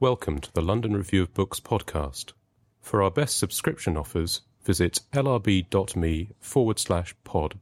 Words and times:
Welcome 0.00 0.40
to 0.40 0.52
the 0.52 0.60
London 0.60 0.96
Review 0.96 1.22
of 1.22 1.32
Books 1.34 1.60
podcast. 1.60 2.32
For 2.80 3.00
our 3.00 3.12
best 3.12 3.38
subscription 3.38 3.96
offers, 3.96 4.40
visit 4.64 4.98
lrb.me 5.12 6.30
forward 6.40 6.80
slash 6.80 7.14
pod. 7.22 7.60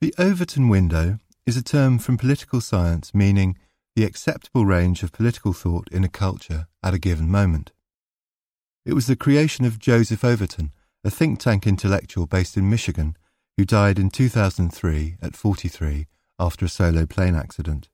The 0.00 0.14
Overton 0.16 0.70
window 0.70 1.18
is 1.46 1.58
a 1.58 1.62
term 1.62 1.98
from 1.98 2.16
political 2.16 2.62
science 2.62 3.12
meaning 3.12 3.58
the 3.94 4.04
acceptable 4.04 4.64
range 4.64 5.02
of 5.02 5.12
political 5.12 5.52
thought 5.52 5.86
in 5.92 6.02
a 6.02 6.08
culture 6.08 6.66
at 6.82 6.94
a 6.94 6.98
given 6.98 7.28
moment. 7.28 7.72
It 8.86 8.94
was 8.94 9.06
the 9.06 9.14
creation 9.14 9.66
of 9.66 9.78
Joseph 9.78 10.24
Overton, 10.24 10.72
a 11.04 11.10
think 11.10 11.40
tank 11.40 11.66
intellectual 11.66 12.26
based 12.26 12.56
in 12.56 12.70
Michigan, 12.70 13.18
who 13.58 13.66
died 13.66 13.98
in 13.98 14.08
2003 14.08 15.16
at 15.20 15.36
43 15.36 16.06
after 16.38 16.64
a 16.64 16.70
solo 16.70 17.04
plane 17.04 17.34
accident. 17.34 17.90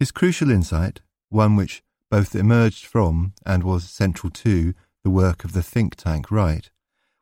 His 0.00 0.10
crucial 0.10 0.50
insight, 0.50 1.02
one 1.28 1.54
which 1.54 1.82
both 2.10 2.34
emerged 2.34 2.86
from 2.86 3.32
and 3.44 3.62
was 3.62 3.90
central 3.90 4.30
to 4.30 4.74
the 5.02 5.10
work 5.10 5.44
of 5.44 5.52
the 5.52 5.62
think 5.62 5.96
tank 5.96 6.30
Right, 6.30 6.70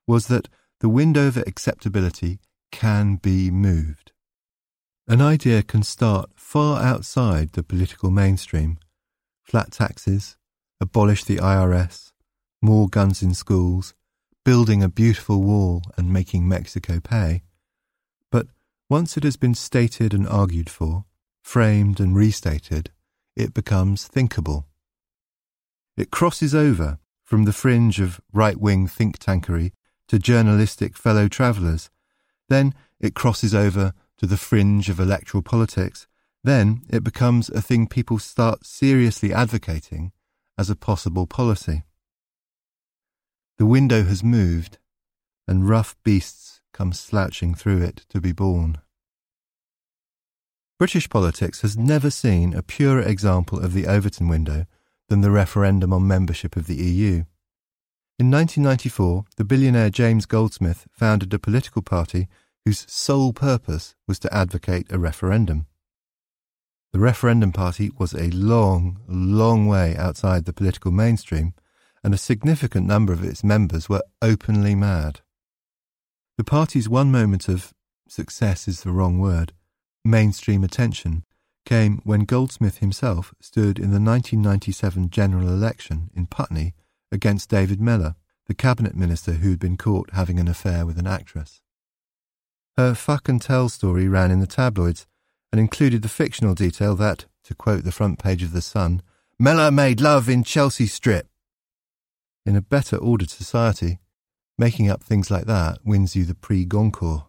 was 0.07 0.27
that 0.29 0.49
the 0.81 0.89
window 0.89 1.29
of 1.29 1.37
acceptability 1.37 2.41
can 2.71 3.17
be 3.17 3.51
moved. 3.51 4.13
An 5.07 5.21
idea 5.21 5.63
can 5.63 5.83
start 5.83 6.31
far 6.35 6.83
outside 6.83 7.53
the 7.53 7.63
political 7.63 8.11
mainstream. 8.11 8.79
Flat 9.43 9.71
taxes, 9.71 10.37
abolish 10.81 11.25
the 11.25 11.37
IRS, 11.37 12.13
more 12.63 12.89
guns 12.89 13.23
in 13.23 13.35
schools, 13.35 13.95
building 14.45 14.83
a 14.83 14.89
beautiful 14.89 15.43
wall 15.43 15.83
and 15.97 16.13
making 16.13 16.49
Mexico 16.49 17.01
pay. 17.01 17.43
But 18.31 18.47
once 18.89 19.17
it 19.17 19.25
has 19.25 19.37
been 19.37 19.55
stated 19.55 20.13
and 20.15 20.27
argued 20.27 20.71
for, 20.71 21.05
framed 21.43 22.01
and 22.01 22.17
restated, 22.17 22.91
it 23.37 23.53
becomes 23.53 24.07
thinkable. 24.07 24.67
It 25.97 26.11
crosses 26.11 26.55
over 26.55 26.99
from 27.23 27.45
the 27.45 27.53
fringe 27.53 28.01
of 28.01 28.21
right 28.33 28.59
wing 28.59 28.87
think 28.87 29.19
tankery 29.19 29.73
to 30.09 30.19
journalistic 30.19 30.97
fellow 30.97 31.29
travellers. 31.29 31.91
Then 32.49 32.75
it 33.01 33.15
crosses 33.15 33.55
over 33.55 33.93
to 34.19 34.27
the 34.27 34.37
fringe 34.37 34.89
of 34.89 35.01
electoral 35.01 35.43
politics, 35.43 36.07
then 36.43 36.83
it 36.91 37.03
becomes 37.03 37.49
a 37.49 37.63
thing 37.63 37.87
people 37.87 38.19
start 38.19 38.67
seriously 38.67 39.33
advocating 39.33 40.13
as 40.59 40.69
a 40.69 40.77
possible 40.77 41.27
policy. 41.27 41.85
The 43.57 43.67
window 43.67 44.03
has 44.05 44.23
moved, 44.23 44.79
and 45.47 45.69
rough 45.69 45.97
beasts 46.05 46.61
come 46.73 46.93
slouching 46.93 47.55
through 47.55 47.83
it 47.83 48.05
to 48.11 48.21
be 48.21 48.33
born. 48.33 48.79
British 50.79 51.09
politics 51.09 51.63
has 51.63 51.77
never 51.77 52.11
seen 52.11 52.53
a 52.53 52.63
purer 52.63 53.01
example 53.01 53.61
of 53.61 53.73
the 53.73 53.87
Overton 53.87 54.29
window 54.29 54.67
than 55.09 55.21
the 55.21 55.31
referendum 55.31 55.93
on 55.93 56.07
membership 56.07 56.57
of 56.57 56.67
the 56.67 56.77
EU. 56.77 57.25
In 58.19 58.31
1994, 58.31 59.25
the 59.37 59.45
billionaire 59.45 59.91
James 59.91 60.25
Goldsmith 60.25 60.87
founded 60.93 61.35
a 61.35 61.39
political 61.39 61.83
party 61.83 62.29
whose 62.65 62.87
sole 62.89 63.33
purpose 63.33 63.95
was 64.07 64.19
to 64.21 64.35
advocate 64.35 64.87
a 64.91 64.99
referendum. 64.99 65.67
The 66.93 67.01
referendum 67.01 67.53
party 67.53 67.91
was 67.99 68.15
a 68.15 68.31
long, 68.31 69.01
long 69.09 69.67
way 69.67 69.97
outside 69.97 70.45
the 70.45 70.53
political 70.53 70.93
mainstream, 70.93 71.55
and 72.05 72.15
a 72.15 72.19
significant 72.19 72.87
number 72.87 73.13
of 73.13 73.25
its 73.25 73.43
members 73.43 73.89
were 73.89 74.05
openly 74.23 74.75
mad. 74.75 75.21
The 76.39 76.45
party's 76.45 76.89
one 76.89 77.11
moment 77.11 77.49
of 77.49 77.75
success 78.09 78.69
is 78.69 78.83
the 78.83 78.93
wrong 78.93 79.19
word 79.19 79.53
mainstream 80.05 80.63
attention 80.63 81.25
came 81.65 82.01
when 82.05 82.25
Goldsmith 82.25 82.79
himself 82.79 83.35
stood 83.41 83.79
in 83.79 83.91
the 83.91 84.01
1997 84.01 85.11
general 85.11 85.49
election 85.49 86.11
in 86.15 86.27
Putney 86.27 86.75
against 87.11 87.51
David 87.51 87.81
Mellor, 87.81 88.17
the 88.47 88.55
cabinet 88.55 88.95
minister 88.95 89.33
who 89.33 89.51
had 89.51 89.59
been 89.59 89.77
caught 89.77 90.11
having 90.13 90.39
an 90.39 90.49
affair 90.49 90.85
with 90.85 90.99
an 90.99 91.07
actress. 91.07 91.63
Her 92.77 92.95
fuck 92.95 93.29
and 93.29 93.41
tell 93.41 93.69
story 93.69 94.09
ran 94.09 94.31
in 94.31 94.41
the 94.41 94.47
tabloids 94.47 95.07
and 95.53 95.61
included 95.61 96.03
the 96.03 96.09
fictional 96.09 96.55
detail 96.55 96.97
that, 96.97 97.27
to 97.45 97.55
quote 97.55 97.85
the 97.85 97.93
front 97.93 98.19
page 98.19 98.43
of 98.43 98.53
The 98.53 98.61
Sun, 98.61 99.03
Mellor 99.39 99.71
made 99.71 100.01
love 100.01 100.29
in 100.29 100.45
Chelsea 100.45 100.87
Strip. 100.87 101.29
In 102.45 102.57
a 102.57 102.61
better 102.61 102.97
ordered 102.97 103.31
society, 103.31 103.99
making 104.59 104.91
up 104.91 105.03
things 105.03 105.31
like 105.31 105.47
that 105.47 105.79
wins 105.85 106.15
you 106.15 106.25
the 106.25 106.35
Prix 106.35 106.65
Goncourt. 106.65 107.23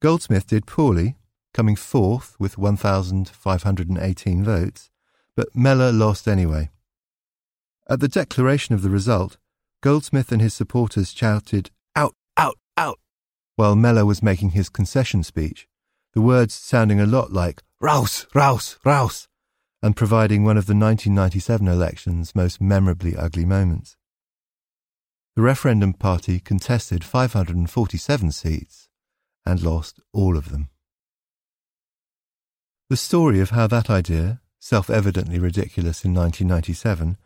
Goldsmith 0.00 0.46
did 0.46 0.66
poorly, 0.66 1.16
coming 1.54 1.76
fourth 1.76 2.36
with 2.38 2.58
1,518 2.58 4.44
votes, 4.44 4.90
but 5.34 5.54
Mellor 5.54 5.92
lost 5.92 6.28
anyway. 6.28 6.70
At 7.88 8.00
the 8.00 8.08
declaration 8.08 8.74
of 8.74 8.82
the 8.82 8.90
result, 8.90 9.38
Goldsmith 9.80 10.32
and 10.32 10.42
his 10.42 10.54
supporters 10.54 11.12
shouted, 11.12 11.70
Out, 11.96 12.14
out, 12.36 12.58
out, 12.76 12.98
while 13.56 13.76
Mellor 13.76 14.04
was 14.04 14.22
making 14.22 14.50
his 14.50 14.68
concession 14.68 15.22
speech, 15.22 15.66
the 16.12 16.20
words 16.20 16.54
sounding 16.54 17.00
a 17.00 17.06
lot 17.06 17.32
like 17.32 17.62
Raus, 17.80 18.26
Raus, 18.34 18.78
Raus, 18.84 19.28
and 19.82 19.96
providing 19.96 20.42
one 20.42 20.56
of 20.56 20.66
the 20.66 20.74
1997 20.74 21.68
election's 21.68 22.34
most 22.34 22.60
memorably 22.60 23.16
ugly 23.16 23.44
moments. 23.44 23.96
The 25.36 25.42
referendum 25.42 25.92
party 25.92 26.40
contested 26.40 27.04
547 27.04 28.32
seats 28.32 28.88
and 29.46 29.62
lost 29.62 30.00
all 30.12 30.36
of 30.36 30.50
them. 30.50 30.68
The 32.90 32.96
story 32.96 33.40
of 33.40 33.50
how 33.50 33.66
that 33.66 33.90
idea, 33.90 34.40
self 34.58 34.88
evidently 34.88 35.38
ridiculous 35.38 36.06
in 36.06 36.14
1997, 36.14 37.18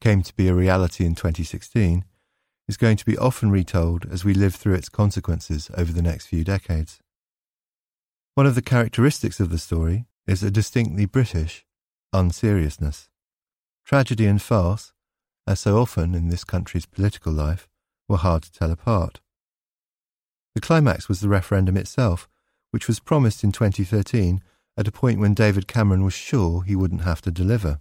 came 0.00 0.22
to 0.22 0.34
be 0.34 0.48
a 0.48 0.54
reality 0.54 1.04
in 1.04 1.14
2016 1.14 2.06
is 2.66 2.76
going 2.78 2.96
to 2.96 3.04
be 3.04 3.18
often 3.18 3.50
retold 3.50 4.06
as 4.10 4.24
we 4.24 4.32
live 4.32 4.54
through 4.54 4.72
its 4.72 4.88
consequences 4.88 5.70
over 5.76 5.92
the 5.92 6.00
next 6.00 6.26
few 6.28 6.44
decades. 6.44 7.00
One 8.36 8.46
of 8.46 8.54
the 8.54 8.62
characteristics 8.62 9.38
of 9.38 9.50
the 9.50 9.58
story 9.58 10.06
is 10.26 10.42
a 10.42 10.50
distinctly 10.50 11.04
British 11.04 11.66
unseriousness. 12.14 13.10
Tragedy 13.84 14.24
and 14.24 14.40
farce, 14.40 14.94
as 15.46 15.60
so 15.60 15.78
often 15.78 16.14
in 16.14 16.28
this 16.28 16.44
country's 16.44 16.86
political 16.86 17.32
life, 17.34 17.68
were 18.08 18.16
hard 18.16 18.44
to 18.44 18.52
tell 18.52 18.70
apart. 18.70 19.20
The 20.54 20.62
climax 20.62 21.06
was 21.06 21.20
the 21.20 21.28
referendum 21.28 21.76
itself, 21.76 22.30
which 22.70 22.88
was 22.88 22.98
promised 22.98 23.44
in 23.44 23.52
2013 23.52 24.40
at 24.76 24.88
a 24.88 24.92
point 24.92 25.20
when 25.20 25.34
David 25.34 25.66
Cameron 25.66 26.04
was 26.04 26.14
sure 26.14 26.62
he 26.62 26.76
wouldn't 26.76 27.02
have 27.02 27.20
to 27.22 27.30
deliver. 27.30 27.80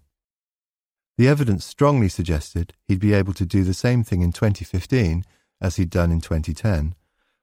The 1.18 1.28
evidence 1.28 1.66
strongly 1.66 2.10
suggested 2.10 2.74
he'd 2.88 3.00
be 3.00 3.14
able 3.14 3.34
to 3.34 3.46
do 3.46 3.64
the 3.64 3.74
same 3.74 4.04
thing 4.04 4.22
in 4.22 4.32
2015 4.32 5.24
as 5.62 5.76
he'd 5.76 5.90
done 5.90 6.12
in 6.12 6.22
2010, 6.22 6.96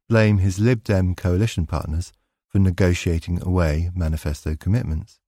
blame 0.08 0.38
his 0.38 0.58
Lib 0.58 0.82
Dem 0.82 1.14
coalition 1.14 1.66
partners 1.66 2.12
for 2.48 2.58
negotiating 2.58 3.42
away 3.42 3.90
manifesto 3.94 4.56
commitments. 4.56 5.20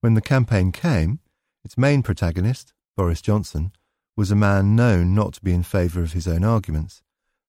When 0.00 0.14
the 0.14 0.20
campaign 0.20 0.72
came, 0.72 1.20
its 1.64 1.78
main 1.78 2.02
protagonist, 2.02 2.72
Boris 2.96 3.22
Johnson, 3.22 3.72
was 4.16 4.30
a 4.30 4.36
man 4.36 4.76
known 4.76 5.14
not 5.14 5.34
to 5.34 5.40
be 5.40 5.52
in 5.52 5.62
favour 5.62 6.02
of 6.02 6.12
his 6.12 6.26
own 6.26 6.44
arguments, 6.44 7.02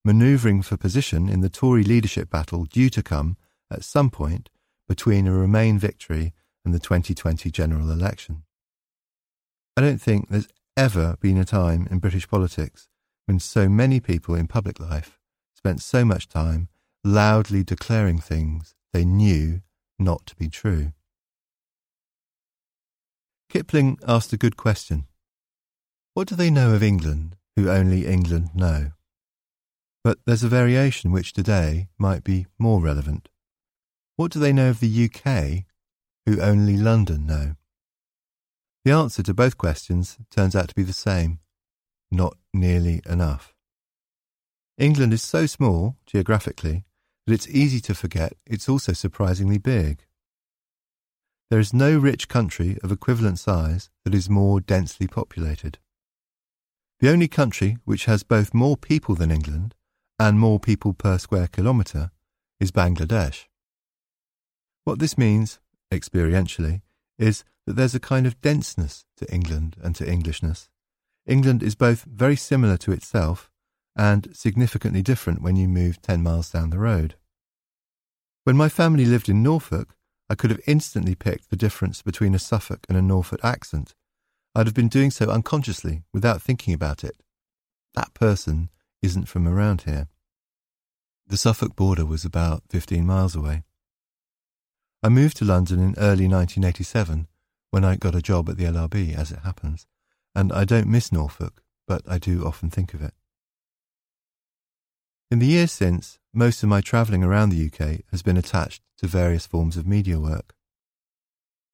manoeuvring 0.05 0.61
for 0.61 0.77
position 0.77 1.27
in 1.27 1.41
the 1.41 1.49
Tory 1.49 1.83
leadership 1.83 2.29
battle 2.29 2.65
due 2.65 2.89
to 2.89 3.03
come 3.03 3.35
at 3.69 3.83
some 3.83 4.09
point 4.09 4.49
between 4.91 5.25
a 5.25 5.31
Remain 5.31 5.79
victory 5.79 6.33
and 6.65 6.73
the 6.73 6.79
2020 6.79 7.49
general 7.49 7.89
election. 7.89 8.43
I 9.77 9.79
don't 9.79 10.01
think 10.01 10.27
there's 10.27 10.49
ever 10.75 11.15
been 11.21 11.37
a 11.37 11.45
time 11.45 11.87
in 11.89 11.99
British 11.99 12.27
politics 12.27 12.89
when 13.25 13.39
so 13.39 13.69
many 13.69 14.01
people 14.01 14.35
in 14.35 14.47
public 14.47 14.81
life 14.81 15.17
spent 15.55 15.81
so 15.81 16.03
much 16.03 16.27
time 16.27 16.67
loudly 17.05 17.63
declaring 17.63 18.17
things 18.19 18.75
they 18.91 19.05
knew 19.05 19.61
not 19.97 20.25
to 20.25 20.35
be 20.35 20.49
true. 20.49 20.91
Kipling 23.47 23.97
asked 24.05 24.33
a 24.33 24.37
good 24.37 24.57
question. 24.57 25.05
What 26.15 26.27
do 26.27 26.35
they 26.35 26.49
know 26.49 26.73
of 26.73 26.83
England 26.83 27.37
who 27.55 27.69
only 27.69 28.05
England 28.05 28.49
know? 28.53 28.91
But 30.03 30.17
there's 30.25 30.43
a 30.43 30.49
variation 30.49 31.13
which 31.13 31.31
today 31.31 31.87
might 31.97 32.25
be 32.25 32.45
more 32.59 32.81
relevant. 32.81 33.29
What 34.21 34.29
do 34.29 34.37
they 34.37 34.53
know 34.53 34.69
of 34.69 34.81
the 34.81 35.05
UK 35.05 35.65
who 36.27 36.39
only 36.39 36.77
London 36.77 37.25
know? 37.25 37.55
The 38.85 38.91
answer 38.91 39.23
to 39.23 39.33
both 39.33 39.57
questions 39.57 40.19
turns 40.29 40.55
out 40.55 40.69
to 40.69 40.75
be 40.75 40.83
the 40.83 40.93
same 40.93 41.39
not 42.11 42.37
nearly 42.53 43.01
enough. 43.09 43.55
England 44.77 45.11
is 45.11 45.23
so 45.23 45.47
small, 45.47 45.97
geographically, 46.05 46.83
that 47.25 47.33
it's 47.33 47.49
easy 47.49 47.79
to 47.79 47.95
forget 47.95 48.33
it's 48.45 48.69
also 48.69 48.93
surprisingly 48.93 49.57
big. 49.57 50.05
There 51.49 51.59
is 51.59 51.73
no 51.73 51.97
rich 51.97 52.27
country 52.27 52.77
of 52.83 52.91
equivalent 52.91 53.39
size 53.39 53.89
that 54.05 54.13
is 54.13 54.29
more 54.29 54.61
densely 54.61 55.07
populated. 55.07 55.79
The 56.99 57.09
only 57.09 57.27
country 57.27 57.79
which 57.85 58.05
has 58.05 58.21
both 58.21 58.53
more 58.53 58.77
people 58.77 59.15
than 59.15 59.31
England 59.31 59.73
and 60.19 60.37
more 60.37 60.59
people 60.59 60.93
per 60.93 61.17
square 61.17 61.47
kilometre 61.47 62.11
is 62.59 62.71
Bangladesh. 62.71 63.47
What 64.83 64.99
this 64.99 65.17
means, 65.17 65.59
experientially, 65.91 66.81
is 67.17 67.43
that 67.65 67.75
there's 67.75 67.95
a 67.95 67.99
kind 67.99 68.25
of 68.25 68.39
denseness 68.41 69.05
to 69.17 69.33
England 69.33 69.75
and 69.81 69.95
to 69.95 70.07
Englishness. 70.07 70.69
England 71.27 71.61
is 71.61 71.75
both 71.75 72.03
very 72.03 72.35
similar 72.35 72.77
to 72.77 72.91
itself 72.91 73.51
and 73.95 74.35
significantly 74.35 75.01
different 75.01 75.41
when 75.41 75.55
you 75.55 75.67
move 75.67 76.01
10 76.01 76.23
miles 76.23 76.49
down 76.49 76.69
the 76.69 76.79
road. 76.79 77.15
When 78.43 78.57
my 78.57 78.69
family 78.69 79.05
lived 79.05 79.29
in 79.29 79.43
Norfolk, 79.43 79.95
I 80.29 80.35
could 80.35 80.49
have 80.49 80.61
instantly 80.65 81.13
picked 81.13 81.49
the 81.49 81.55
difference 81.55 82.01
between 82.01 82.33
a 82.33 82.39
Suffolk 82.39 82.85
and 82.89 82.97
a 82.97 83.01
Norfolk 83.01 83.41
accent 83.43 83.93
I'd 84.53 84.67
have 84.67 84.75
been 84.75 84.89
doing 84.89 85.11
so 85.11 85.29
unconsciously, 85.29 86.03
without 86.13 86.41
thinking 86.41 86.73
about 86.73 87.05
it. 87.05 87.15
That 87.93 88.13
person 88.13 88.69
isn't 89.01 89.29
from 89.29 89.47
around 89.47 89.83
here. 89.83 90.09
The 91.25 91.37
Suffolk 91.37 91.75
border 91.75 92.05
was 92.05 92.25
about 92.25 92.63
15 92.69 93.05
miles 93.05 93.33
away. 93.33 93.63
I 95.03 95.09
moved 95.09 95.37
to 95.37 95.45
London 95.45 95.79
in 95.79 95.95
early 95.97 96.27
1987 96.27 97.27
when 97.71 97.83
I 97.83 97.95
got 97.95 98.13
a 98.13 98.21
job 98.21 98.49
at 98.49 98.57
the 98.57 98.65
LRB, 98.65 99.15
as 99.15 99.31
it 99.31 99.39
happens, 99.39 99.87
and 100.35 100.53
I 100.53 100.63
don't 100.63 100.87
miss 100.87 101.11
Norfolk, 101.11 101.63
but 101.87 102.03
I 102.07 102.19
do 102.19 102.45
often 102.45 102.69
think 102.69 102.93
of 102.93 103.01
it. 103.01 103.13
In 105.31 105.39
the 105.39 105.47
years 105.47 105.71
since, 105.71 106.19
most 106.33 106.61
of 106.61 106.69
my 106.69 106.81
travelling 106.81 107.23
around 107.23 107.49
the 107.49 107.65
UK 107.65 108.01
has 108.11 108.21
been 108.21 108.37
attached 108.37 108.83
to 108.97 109.07
various 109.07 109.47
forms 109.47 109.75
of 109.75 109.87
media 109.87 110.19
work. 110.19 110.53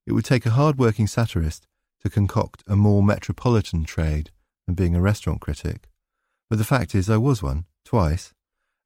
It 0.06 0.12
would 0.12 0.24
take 0.24 0.46
a 0.46 0.50
hard 0.50 0.78
working 0.78 1.06
satirist 1.06 1.66
to 2.02 2.08
concoct 2.08 2.62
a 2.66 2.76
more 2.76 3.02
metropolitan 3.02 3.84
trade 3.84 4.30
than 4.66 4.74
being 4.74 4.94
a 4.94 5.02
restaurant 5.02 5.40
critic. 5.40 5.90
But 6.48 6.56
the 6.56 6.64
fact 6.64 6.94
is, 6.94 7.10
I 7.10 7.18
was 7.18 7.42
one, 7.42 7.66
twice, 7.84 8.32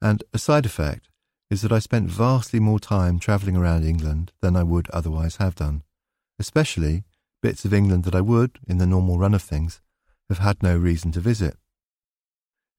and 0.00 0.24
a 0.32 0.38
side 0.38 0.66
effect 0.66 1.10
is 1.52 1.60
that 1.60 1.70
I 1.70 1.80
spent 1.80 2.08
vastly 2.08 2.60
more 2.60 2.80
time 2.80 3.18
travelling 3.18 3.58
around 3.58 3.84
England 3.84 4.32
than 4.40 4.56
I 4.56 4.62
would 4.62 4.88
otherwise 4.88 5.36
have 5.36 5.54
done, 5.54 5.82
especially 6.38 7.04
bits 7.42 7.66
of 7.66 7.74
England 7.74 8.04
that 8.04 8.14
I 8.14 8.22
would, 8.22 8.58
in 8.66 8.78
the 8.78 8.86
normal 8.86 9.18
run 9.18 9.34
of 9.34 9.42
things, 9.42 9.82
have 10.30 10.38
had 10.38 10.62
no 10.62 10.74
reason 10.78 11.12
to 11.12 11.20
visit. 11.20 11.58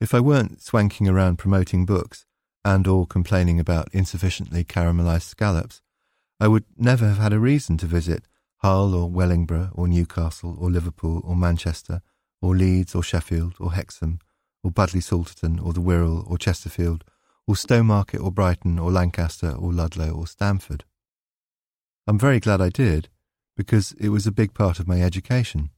If 0.02 0.16
I 0.16 0.20
weren't 0.20 0.64
swanking 0.64 1.08
around 1.08 1.38
promoting 1.38 1.86
books 1.86 2.26
and 2.66 2.88
or 2.88 3.06
complaining 3.06 3.60
about 3.60 3.94
insufficiently 3.94 4.64
caramelized 4.64 5.30
scallops, 5.30 5.84
I 6.40 6.48
would 6.48 6.66
never 6.76 7.08
have 7.08 7.20
had 7.20 7.34
a 7.34 7.40
reason 7.40 7.78
to 7.78 7.86
visit 7.86 8.26
Hull 8.64 8.96
or 8.96 9.08
Wellingborough 9.08 9.70
or 9.76 9.88
Newcastle 9.88 10.58
or 10.60 10.72
Liverpool 10.72 11.22
or 11.24 11.36
Manchester 11.36 12.02
or 12.42 12.56
Leeds 12.56 12.96
or 12.96 13.04
Sheffield 13.04 13.54
or 13.60 13.74
Hexham 13.74 14.18
or 14.64 14.72
Budleigh 14.72 15.04
Salterton 15.04 15.64
or 15.64 15.74
the 15.74 15.80
Wirral 15.80 16.28
or 16.28 16.40
Chesterfield 16.40 17.04
or 17.48 17.56
Stowmarket 17.56 18.24
or 18.24 18.32
Brighton 18.32 18.80
or 18.80 18.92
Lancaster 18.92 19.52
or 19.52 19.74
Ludlow 19.74 20.12
or 20.12 20.28
Stamford. 20.28 20.86
I'm 22.08 22.20
very 22.20 22.40
glad 22.40 22.62
I 22.62 22.70
did, 22.70 23.10
because 23.56 23.94
it 24.00 24.10
was 24.10 24.26
a 24.26 24.32
big 24.32 24.54
part 24.54 24.80
of 24.80 24.88
my 24.88 25.02
education. 25.02 25.70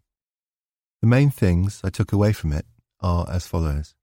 The 1.02 1.08
main 1.08 1.30
things 1.30 1.82
I 1.84 1.90
took 1.90 2.12
away 2.12 2.34
from 2.34 2.52
it 2.54 2.66
are 3.02 3.30
as 3.30 3.48
follows 3.48 3.94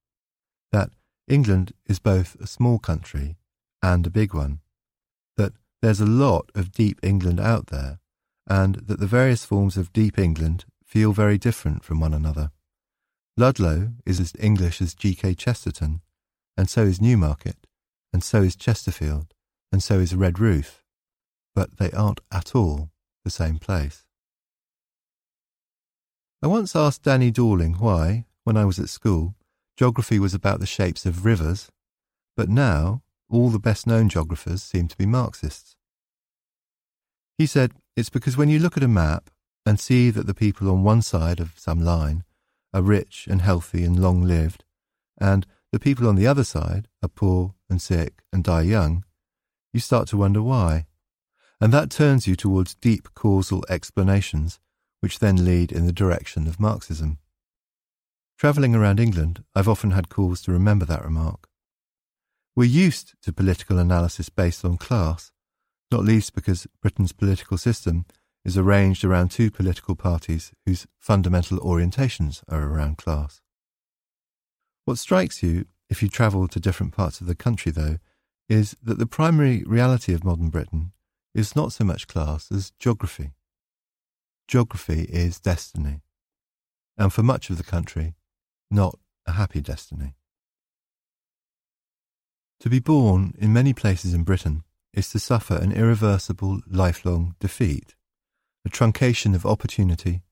that 0.71 0.91
England 1.29 1.73
is 1.87 1.99
both 1.99 2.37
a 2.41 2.47
small 2.47 2.79
country 2.79 3.37
and 3.83 4.07
a 4.07 4.11
big 4.11 4.35
one, 4.35 4.61
that 5.37 5.53
there's 5.81 6.01
a 6.01 6.07
lot 6.07 6.51
of 6.55 6.73
deep 6.73 6.99
England 7.03 7.41
out 7.41 7.67
there, 7.67 7.99
and 8.47 8.77
that 8.77 9.01
the 9.01 9.07
various 9.07 9.45
forms 9.45 9.77
of 9.77 9.93
deep 9.93 10.19
England 10.19 10.65
feel 10.85 11.13
very 11.13 11.39
different 11.39 11.85
from 11.85 12.01
one 12.01 12.15
another. 12.15 12.51
Ludlow 13.37 13.93
is 14.05 14.21
as 14.21 14.33
English 14.39 14.81
as 14.81 14.95
G.K. 14.95 15.35
Chesterton, 15.35 16.03
and 16.57 16.69
so 16.69 16.83
is 16.83 17.01
Newmarket, 17.01 17.67
and 18.13 18.23
so 18.23 18.43
is 18.43 18.57
Chesterfield, 18.57 19.35
and 19.71 19.83
so 19.83 19.99
is 19.99 20.15
Redruth, 20.15 20.83
but 21.55 21.79
they 21.79 21.91
aren't 21.93 22.21
at 22.31 22.55
all 22.55 22.91
the 23.25 23.31
same 23.31 23.59
place. 23.59 24.05
I 26.43 26.49
once 26.49 26.75
asked 26.75 27.05
Danny 27.05 27.31
Dorling 27.31 27.79
why, 27.79 28.27
when 28.45 28.57
I 28.57 28.65
was 28.65 28.79
at 28.79 28.89
school, 28.89 29.37
geography 29.77 30.19
was 30.19 30.35
about 30.35 30.61
the 30.61 30.67
shapes 30.67 31.07
of 31.07 31.25
rivers, 31.25 31.71
but 32.37 32.49
now 32.49 33.03
all 33.31 33.51
the 33.51 33.59
best 33.59 33.87
known 33.87 34.09
geographers 34.09 34.63
seem 34.63 34.89
to 34.89 34.97
be 34.97 35.07
Marxists. 35.07 35.77
He 37.39 37.47
said 37.47 37.73
it's 37.97 38.11
because 38.11 38.37
when 38.37 38.49
you 38.49 38.59
look 38.59 38.77
at 38.77 38.83
a 38.83 38.89
map 38.89 39.31
and 39.65 39.79
see 39.79 40.11
that 40.11 40.27
the 40.27 40.35
people 40.35 40.71
on 40.71 40.83
one 40.83 41.03
side 41.03 41.41
of 41.41 41.59
some 41.59 41.81
line 41.81 42.25
are 42.75 42.83
rich 42.83 43.27
and 43.31 43.41
healthy 43.41 43.85
and 43.85 44.01
long 44.01 44.23
lived, 44.23 44.65
and 45.19 45.47
the 45.73 45.81
people 45.81 46.07
on 46.07 46.17
the 46.17 46.27
other 46.27 46.45
side 46.45 46.87
are 47.03 47.09
poor 47.09 47.55
and 47.69 47.81
sick 47.81 48.23
and 48.33 48.45
die 48.45 48.63
young, 48.63 49.05
you 49.73 49.81
start 49.81 50.07
to 50.09 50.19
wonder 50.19 50.43
why. 50.43 50.87
And 51.61 51.73
that 51.73 51.91
turns 51.91 52.27
you 52.27 52.37
towards 52.37 52.75
deep 52.75 53.09
causal 53.15 53.65
explanations, 53.69 54.61
which 55.01 55.19
then 55.19 55.45
lead 55.45 55.73
in 55.73 55.87
the 55.87 55.93
direction 55.93 56.47
of 56.47 56.61
Marxism. 56.61 57.19
Travelling 58.37 58.75
around 58.75 59.01
England, 59.01 59.45
I've 59.55 59.69
often 59.69 59.93
had 59.93 60.09
cause 60.09 60.43
to 60.43 60.53
remember 60.53 60.85
that 60.87 61.05
remark. 61.05 61.49
We're 62.55 62.65
used 62.65 63.15
to 63.23 63.33
political 63.33 63.79
analysis 63.79 64.29
based 64.29 64.65
on 64.65 64.77
class, 64.77 65.33
not 65.91 66.05
least 66.05 66.35
because 66.35 66.67
Britain's 66.83 67.13
political 67.13 67.57
system 67.57 68.05
is 68.45 68.59
arranged 68.59 69.05
around 69.05 69.31
two 69.31 69.51
political 69.51 69.95
parties 69.95 70.53
whose 70.67 70.87
fundamental 70.99 71.59
orientations 71.61 72.43
are 72.49 72.63
around 72.63 72.99
class. 72.99 73.42
What 74.85 74.99
strikes 74.99 75.43
you, 75.43 75.67
if 75.89 76.03
you 76.03 76.09
travel 76.09 76.49
to 76.49 76.59
different 76.59 76.93
parts 76.93 77.21
of 77.21 77.27
the 77.27 77.35
country, 77.35 77.71
though, 77.71 77.99
is 78.49 78.77
that 78.83 78.99
the 78.99 79.07
primary 79.07 79.63
reality 79.65 80.13
of 80.13 80.25
modern 80.25 80.49
Britain 80.49 80.93
is 81.35 81.55
not 81.55 81.73
so 81.73 81.85
much 81.85 82.09
class 82.09 82.51
as 82.51 82.73
geography. 82.79 83.33
Geography 84.49 85.03
is 85.03 85.39
destiny, 85.39 86.03
and 86.99 87.13
for 87.13 87.23
much 87.23 87.49
of 87.49 87.59
the 87.59 87.63
country, 87.63 88.15
not 88.71 88.99
a 89.27 89.33
happy 89.33 89.61
destiny. 89.61 90.15
To 92.61 92.69
be 92.69 92.81
born 92.81 93.35
in 93.39 93.53
many 93.53 93.73
places 93.73 94.15
in 94.15 94.25
Britain 94.25 94.65
is 94.93 95.11
to 95.11 95.19
suffer 95.19 95.57
an 95.57 95.73
irreversible 95.73 96.61
lifelong 96.69 97.35
defeat, 97.41 97.95
a 98.65 98.69
truncation 98.69 99.35
of 99.35 99.47
opportunity, 99.47 100.23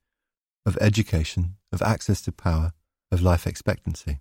of 0.66 0.76
education, 0.80 1.56
of 1.72 1.80
access 1.82 2.20
to 2.22 2.32
power, 2.32 2.72
of 3.10 3.22
life 3.22 3.46
expectancy. 3.46 4.20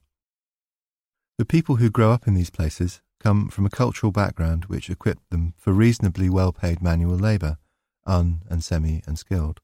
The 1.39 1.45
people 1.45 1.77
who 1.77 1.89
grow 1.89 2.11
up 2.11 2.27
in 2.27 2.33
these 2.33 2.49
places 2.49 3.01
come 3.21 3.47
from 3.47 3.65
a 3.65 3.69
cultural 3.69 4.11
background 4.11 4.65
which 4.65 4.89
equipped 4.89 5.29
them 5.29 5.53
for 5.57 5.71
reasonably 5.71 6.29
well 6.29 6.51
paid 6.51 6.81
manual 6.81 7.15
labour, 7.15 7.57
un 8.05 8.41
and 8.49 8.61
semi 8.61 9.01
unskilled. 9.07 9.61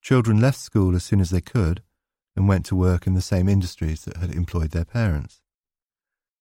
Children 0.00 0.40
left 0.40 0.58
school 0.58 0.96
as 0.96 1.04
soon 1.04 1.20
as 1.20 1.28
they 1.28 1.42
could 1.42 1.82
and 2.34 2.48
went 2.48 2.64
to 2.64 2.74
work 2.74 3.06
in 3.06 3.12
the 3.12 3.20
same 3.20 3.46
industries 3.46 4.06
that 4.06 4.16
had 4.16 4.34
employed 4.34 4.70
their 4.70 4.86
parents. 4.86 5.42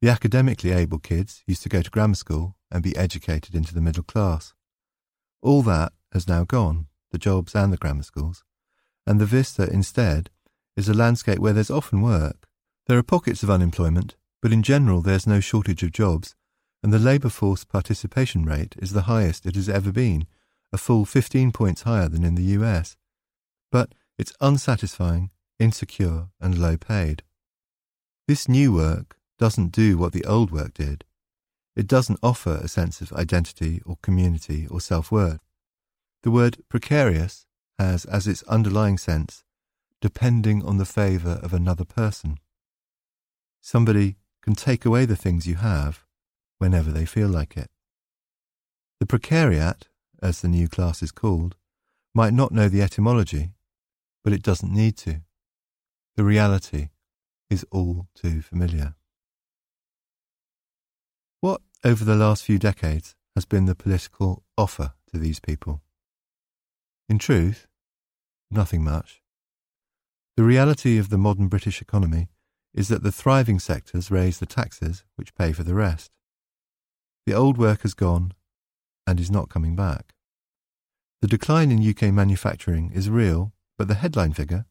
The 0.01 0.07
academically 0.07 0.71
able 0.71 0.99
kids 0.99 1.43
used 1.45 1.63
to 1.63 1.69
go 1.69 1.81
to 1.81 1.89
grammar 1.89 2.15
school 2.15 2.55
and 2.71 2.81
be 2.81 2.95
educated 2.95 3.55
into 3.55 3.73
the 3.73 3.81
middle 3.81 4.03
class. 4.03 4.53
All 5.41 5.63
that 5.63 5.91
has 6.13 6.29
now 6.29 6.45
gone, 6.45 6.87
the 7.11 7.17
jobs 7.17 7.55
and 7.55 7.73
the 7.73 7.77
grammar 7.77 8.03
schools, 8.03 8.45
and 9.05 9.19
the 9.19 9.25
vista 9.25 9.69
instead 9.69 10.29
is 10.77 10.87
a 10.87 10.93
landscape 10.93 11.39
where 11.39 11.51
there's 11.51 11.69
often 11.69 12.01
work. 12.01 12.47
There 12.87 12.97
are 12.97 13.03
pockets 13.03 13.43
of 13.43 13.49
unemployment, 13.49 14.15
but 14.41 14.53
in 14.53 14.63
general, 14.63 15.01
there's 15.01 15.27
no 15.27 15.39
shortage 15.39 15.83
of 15.83 15.91
jobs, 15.91 16.35
and 16.81 16.93
the 16.93 16.99
labour 16.99 17.29
force 17.29 17.63
participation 17.63 18.45
rate 18.45 18.75
is 18.79 18.93
the 18.93 19.03
highest 19.03 19.45
it 19.45 19.55
has 19.55 19.67
ever 19.67 19.91
been, 19.91 20.25
a 20.71 20.77
full 20.77 21.05
15 21.05 21.51
points 21.51 21.81
higher 21.81 22.07
than 22.07 22.23
in 22.23 22.35
the 22.35 22.55
US. 22.57 22.95
But 23.71 23.93
it's 24.17 24.33
unsatisfying, 24.39 25.31
insecure, 25.59 26.27
and 26.39 26.57
low 26.57 26.77
paid. 26.77 27.23
This 28.27 28.47
new 28.47 28.73
work 28.73 29.17
doesn't 29.37 29.71
do 29.71 29.97
what 29.97 30.13
the 30.13 30.25
old 30.25 30.51
work 30.51 30.73
did. 30.73 31.03
It 31.75 31.87
doesn't 31.87 32.19
offer 32.21 32.59
a 32.61 32.67
sense 32.67 33.01
of 33.01 33.13
identity 33.13 33.81
or 33.85 33.97
community 34.01 34.67
or 34.67 34.81
self 34.81 35.11
worth. 35.11 35.39
The 36.23 36.31
word 36.31 36.57
precarious 36.69 37.45
has 37.77 38.05
as 38.05 38.27
its 38.27 38.43
underlying 38.43 38.97
sense 38.97 39.43
depending 40.01 40.63
on 40.63 40.77
the 40.77 40.85
favour 40.85 41.39
of 41.43 41.53
another 41.53 41.83
person. 41.83 42.37
Somebody 43.61 44.15
can 44.41 44.55
take 44.55 44.85
away 44.85 45.05
the 45.05 45.15
things 45.15 45.47
you 45.47 45.55
have 45.55 46.03
whenever 46.57 46.91
they 46.91 47.05
feel 47.05 47.27
like 47.27 47.57
it. 47.57 47.69
The 48.99 49.05
precariat, 49.05 49.83
as 50.21 50.41
the 50.41 50.47
new 50.47 50.67
class 50.67 51.01
is 51.01 51.11
called, 51.11 51.55
might 52.13 52.33
not 52.33 52.51
know 52.51 52.67
the 52.67 52.81
etymology, 52.81 53.51
but 54.23 54.33
it 54.33 54.43
doesn't 54.43 54.73
need 54.73 54.97
to. 54.97 55.21
The 56.17 56.23
reality 56.23 56.89
is 57.49 57.65
all 57.71 58.07
too 58.13 58.41
familiar. 58.41 58.95
What, 61.39 61.61
over 61.83 62.03
the 62.03 62.15
last 62.15 62.43
few 62.43 62.59
decades, 62.59 63.15
has 63.35 63.45
been 63.45 63.65
the 63.65 63.75
political 63.75 64.43
offer 64.57 64.93
to 65.11 65.17
these 65.17 65.39
people? 65.39 65.81
In 67.07 67.17
truth, 67.17 67.67
nothing 68.51 68.83
much. 68.83 69.21
The 70.35 70.43
reality 70.43 70.97
of 70.97 71.09
the 71.09 71.17
modern 71.17 71.47
British 71.47 71.81
economy 71.81 72.27
is 72.73 72.87
that 72.89 73.03
the 73.03 73.11
thriving 73.11 73.59
sectors 73.59 74.11
raise 74.11 74.39
the 74.39 74.45
taxes 74.45 75.03
which 75.15 75.35
pay 75.35 75.51
for 75.51 75.63
the 75.63 75.73
rest. 75.73 76.11
The 77.25 77.33
old 77.33 77.57
work 77.57 77.81
has 77.81 77.93
gone 77.93 78.33
and 79.05 79.19
is 79.19 79.31
not 79.31 79.49
coming 79.49 79.75
back. 79.75 80.13
The 81.21 81.27
decline 81.27 81.71
in 81.71 81.87
UK 81.87 82.13
manufacturing 82.13 82.91
is 82.93 83.09
real, 83.09 83.53
but 83.77 83.87
the 83.87 83.95
headline 83.95 84.33
figure, 84.33 84.65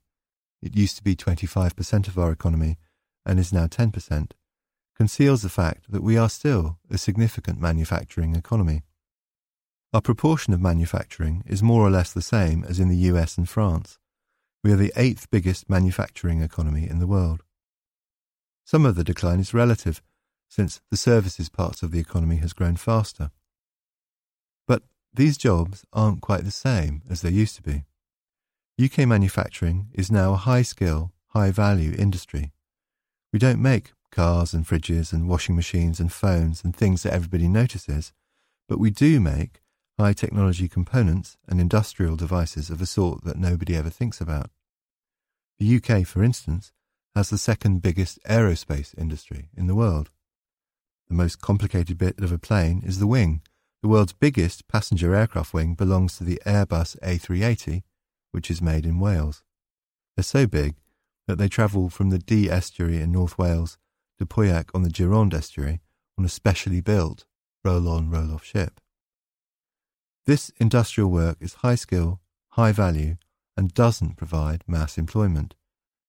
it 0.63 0.77
used 0.77 0.97
to 0.97 1.05
be 1.05 1.15
25% 1.15 2.09
of 2.09 2.19
our 2.19 2.33
economy 2.33 2.79
and 3.27 3.39
is 3.39 3.53
now 3.53 3.67
10%, 3.67 4.31
conceals 4.97 5.43
the 5.43 5.49
fact 5.49 5.93
that 5.93 6.03
we 6.03 6.17
are 6.17 6.29
still 6.29 6.79
a 6.91 6.99
significant 6.99 7.61
manufacturing 7.61 8.35
economy. 8.35 8.83
Our 9.93 10.01
proportion 10.01 10.53
of 10.53 10.61
manufacturing 10.61 11.43
is 11.47 11.63
more 11.63 11.87
or 11.87 11.91
less 11.91 12.13
the 12.13 12.23
same 12.23 12.65
as 12.65 12.79
in 12.79 12.89
the 12.89 12.97
US 13.13 13.39
and 13.39 13.49
France. 13.49 13.99
We 14.65 14.73
are 14.73 14.77
the 14.77 14.93
eighth 14.97 15.31
biggest 15.31 15.71
manufacturing 15.71 16.43
economy 16.43 16.89
in 16.89 16.99
the 16.99 17.07
world. 17.07 17.43
Some 18.69 18.85
of 18.85 18.97
the 18.97 19.03
decline 19.03 19.41
is 19.41 19.55
relative, 19.55 20.03
since 20.47 20.83
the 20.91 20.99
services 20.99 21.49
parts 21.49 21.83
of 21.83 21.91
the 21.91 22.01
economy 22.01 22.37
has 22.37 22.53
grown 22.53 22.77
faster. 22.77 23.31
But 24.67 24.83
these 25.11 25.39
jobs 25.39 25.87
aren't 25.91 26.21
quite 26.21 26.45
the 26.45 26.51
same 26.51 27.01
as 27.09 27.23
they 27.23 27.31
used 27.31 27.57
to 27.57 27.63
be. 27.63 27.85
UK 28.79 29.09
manufacturing 29.09 29.87
is 29.95 30.13
now 30.13 30.35
a 30.35 30.45
high 30.49 30.61
skill, 30.61 31.13
high 31.29 31.51
value 31.51 31.97
industry. 31.99 32.53
We 33.33 33.39
don't 33.39 33.63
make 33.63 33.93
cars 34.11 34.53
and 34.53 34.67
fridges 34.67 35.15
and 35.15 35.31
washing 35.31 35.57
machines 35.57 35.99
and 35.99 36.13
phones 36.13 36.63
and 36.63 36.77
things 36.77 37.05
that 37.05 37.15
everybody 37.15 37.49
notices, 37.49 38.13
but 38.69 38.79
we 38.79 38.91
do 38.91 39.19
make 39.19 39.63
high 39.99 40.13
technology 40.13 40.69
components 40.69 41.39
and 41.49 41.59
industrial 41.59 42.17
devices 42.17 42.69
of 42.69 42.83
a 42.83 42.87
sort 42.87 43.25
that 43.25 43.39
nobody 43.39 43.75
ever 43.75 43.89
thinks 43.89 44.21
about. 44.21 44.51
The 45.59 45.77
UK, 45.77 46.07
for 46.07 46.23
instance, 46.23 46.71
has 47.15 47.31
the 47.31 47.39
second 47.39 47.83
biggest 47.83 48.23
aerospace 48.25 48.97
industry 48.99 49.49
in 49.57 49.67
the 49.67 49.75
world. 49.75 50.11
The 51.09 51.15
most 51.15 51.41
complicated 51.41 51.99
bit 51.99 52.19
of 52.21 52.33
a 52.33 52.39
plane 52.39 52.83
is 52.85 52.99
the 52.99 53.07
wing. 53.07 53.43
The 53.83 53.89
world's 53.89 54.13
biggest 54.13 54.69
passenger 54.69 55.15
aircraft 55.15 55.55
wing 55.55 55.75
belongs 55.75 56.19
to 56.19 56.25
the 56.25 56.41
Airbus 56.45 56.99
A380, 57.01 57.83
which 58.33 58.51
is 58.51 58.61
made 58.61 58.85
in 58.85 58.99
Wales. 59.01 59.43
They're 60.17 60.25
so 60.25 60.47
big 60.47 60.77
that 61.27 61.39
they 61.39 61.49
travel 61.49 61.89
from 61.89 62.11
the 62.11 62.19
Dee 62.19 62.51
estuary 62.51 63.01
in 63.01 63.13
North 63.13 63.39
Wales 63.39 63.79
to 64.19 64.27
Pauillac 64.27 64.71
on 64.75 64.83
the 64.83 64.91
Gironde 64.91 65.35
estuary 65.35 65.81
on 66.19 66.25
a 66.25 66.29
specially 66.29 66.81
built 66.81 67.25
roll 67.65 67.89
on 67.89 68.11
roll 68.11 68.35
off 68.35 68.45
ship. 68.45 68.81
This 70.27 70.51
industrial 70.59 71.11
work 71.11 71.39
is 71.41 71.55
high 71.55 71.75
skill, 71.75 72.21
high 72.51 72.73
value, 72.73 73.17
and 73.57 73.73
doesn't 73.73 74.17
provide 74.17 74.63
mass 74.67 74.99
employment. 74.99 75.55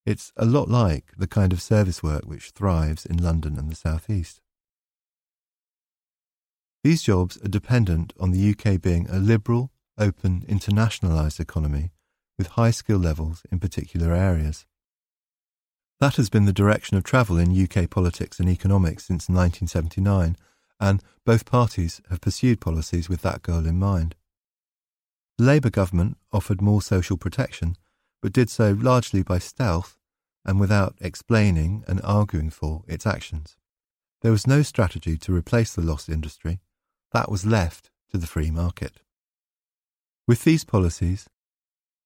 It's 0.09 0.33
a 0.35 0.43
lot 0.43 0.69
like 0.69 1.13
the 1.19 1.27
kind 1.27 1.53
of 1.53 1.61
service 1.61 2.01
work 2.01 2.23
which 2.23 2.49
thrives 2.49 3.05
in 3.05 3.17
London 3.17 3.59
and 3.59 3.69
the 3.69 3.75
South 3.75 4.09
East. 4.09 4.41
These 6.83 7.03
jobs 7.03 7.37
are 7.45 7.47
dependent 7.47 8.13
on 8.19 8.31
the 8.31 8.49
UK 8.49 8.81
being 8.81 9.07
a 9.07 9.19
liberal, 9.19 9.69
open, 9.99 10.41
internationalised 10.49 11.39
economy 11.39 11.91
with 12.39 12.47
high 12.57 12.71
skill 12.71 12.97
levels 12.97 13.43
in 13.51 13.59
particular 13.59 14.11
areas. 14.11 14.65
That 15.99 16.15
has 16.15 16.31
been 16.31 16.45
the 16.45 16.53
direction 16.53 16.97
of 16.97 17.03
travel 17.03 17.37
in 17.37 17.55
UK 17.55 17.87
politics 17.87 18.39
and 18.39 18.49
economics 18.49 19.05
since 19.05 19.29
1979, 19.29 20.35
and 20.79 21.03
both 21.23 21.45
parties 21.45 22.01
have 22.09 22.19
pursued 22.19 22.59
policies 22.59 23.09
with 23.09 23.21
that 23.21 23.43
goal 23.43 23.67
in 23.67 23.77
mind. 23.77 24.15
The 25.37 25.43
Labour 25.43 25.69
government 25.69 26.17
offered 26.33 26.63
more 26.63 26.81
social 26.81 27.15
protection, 27.15 27.75
but 28.23 28.33
did 28.33 28.49
so 28.49 28.71
largely 28.71 29.21
by 29.21 29.37
stealth 29.37 29.97
and 30.45 30.59
without 30.59 30.95
explaining 31.01 31.83
and 31.87 32.01
arguing 32.03 32.49
for 32.49 32.83
its 32.87 33.05
actions. 33.05 33.55
There 34.21 34.31
was 34.31 34.47
no 34.47 34.61
strategy 34.61 35.17
to 35.17 35.35
replace 35.35 35.73
the 35.73 35.81
lost 35.81 36.09
industry. 36.09 36.59
That 37.11 37.31
was 37.31 37.45
left 37.45 37.89
to 38.11 38.17
the 38.17 38.27
free 38.27 38.51
market. 38.51 39.01
With 40.27 40.43
these 40.43 40.63
policies, 40.63 41.27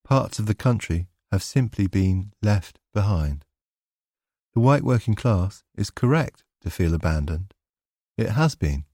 parts 0.04 0.40
of 0.40 0.46
the 0.46 0.56
country 0.56 1.08
have 1.32 1.44
simply 1.44 1.88
been 1.88 2.32
left 2.42 2.80
behind. 2.94 3.46
The 4.54 4.60
white 4.60 4.84
working 4.84 5.16
class 5.16 5.64
is 5.76 5.90
correct 5.90 6.44
to 6.62 6.70
feel 6.70 6.94
abandoned 6.94 7.54
it 8.18 8.30
has 8.30 8.56
been. 8.56 8.86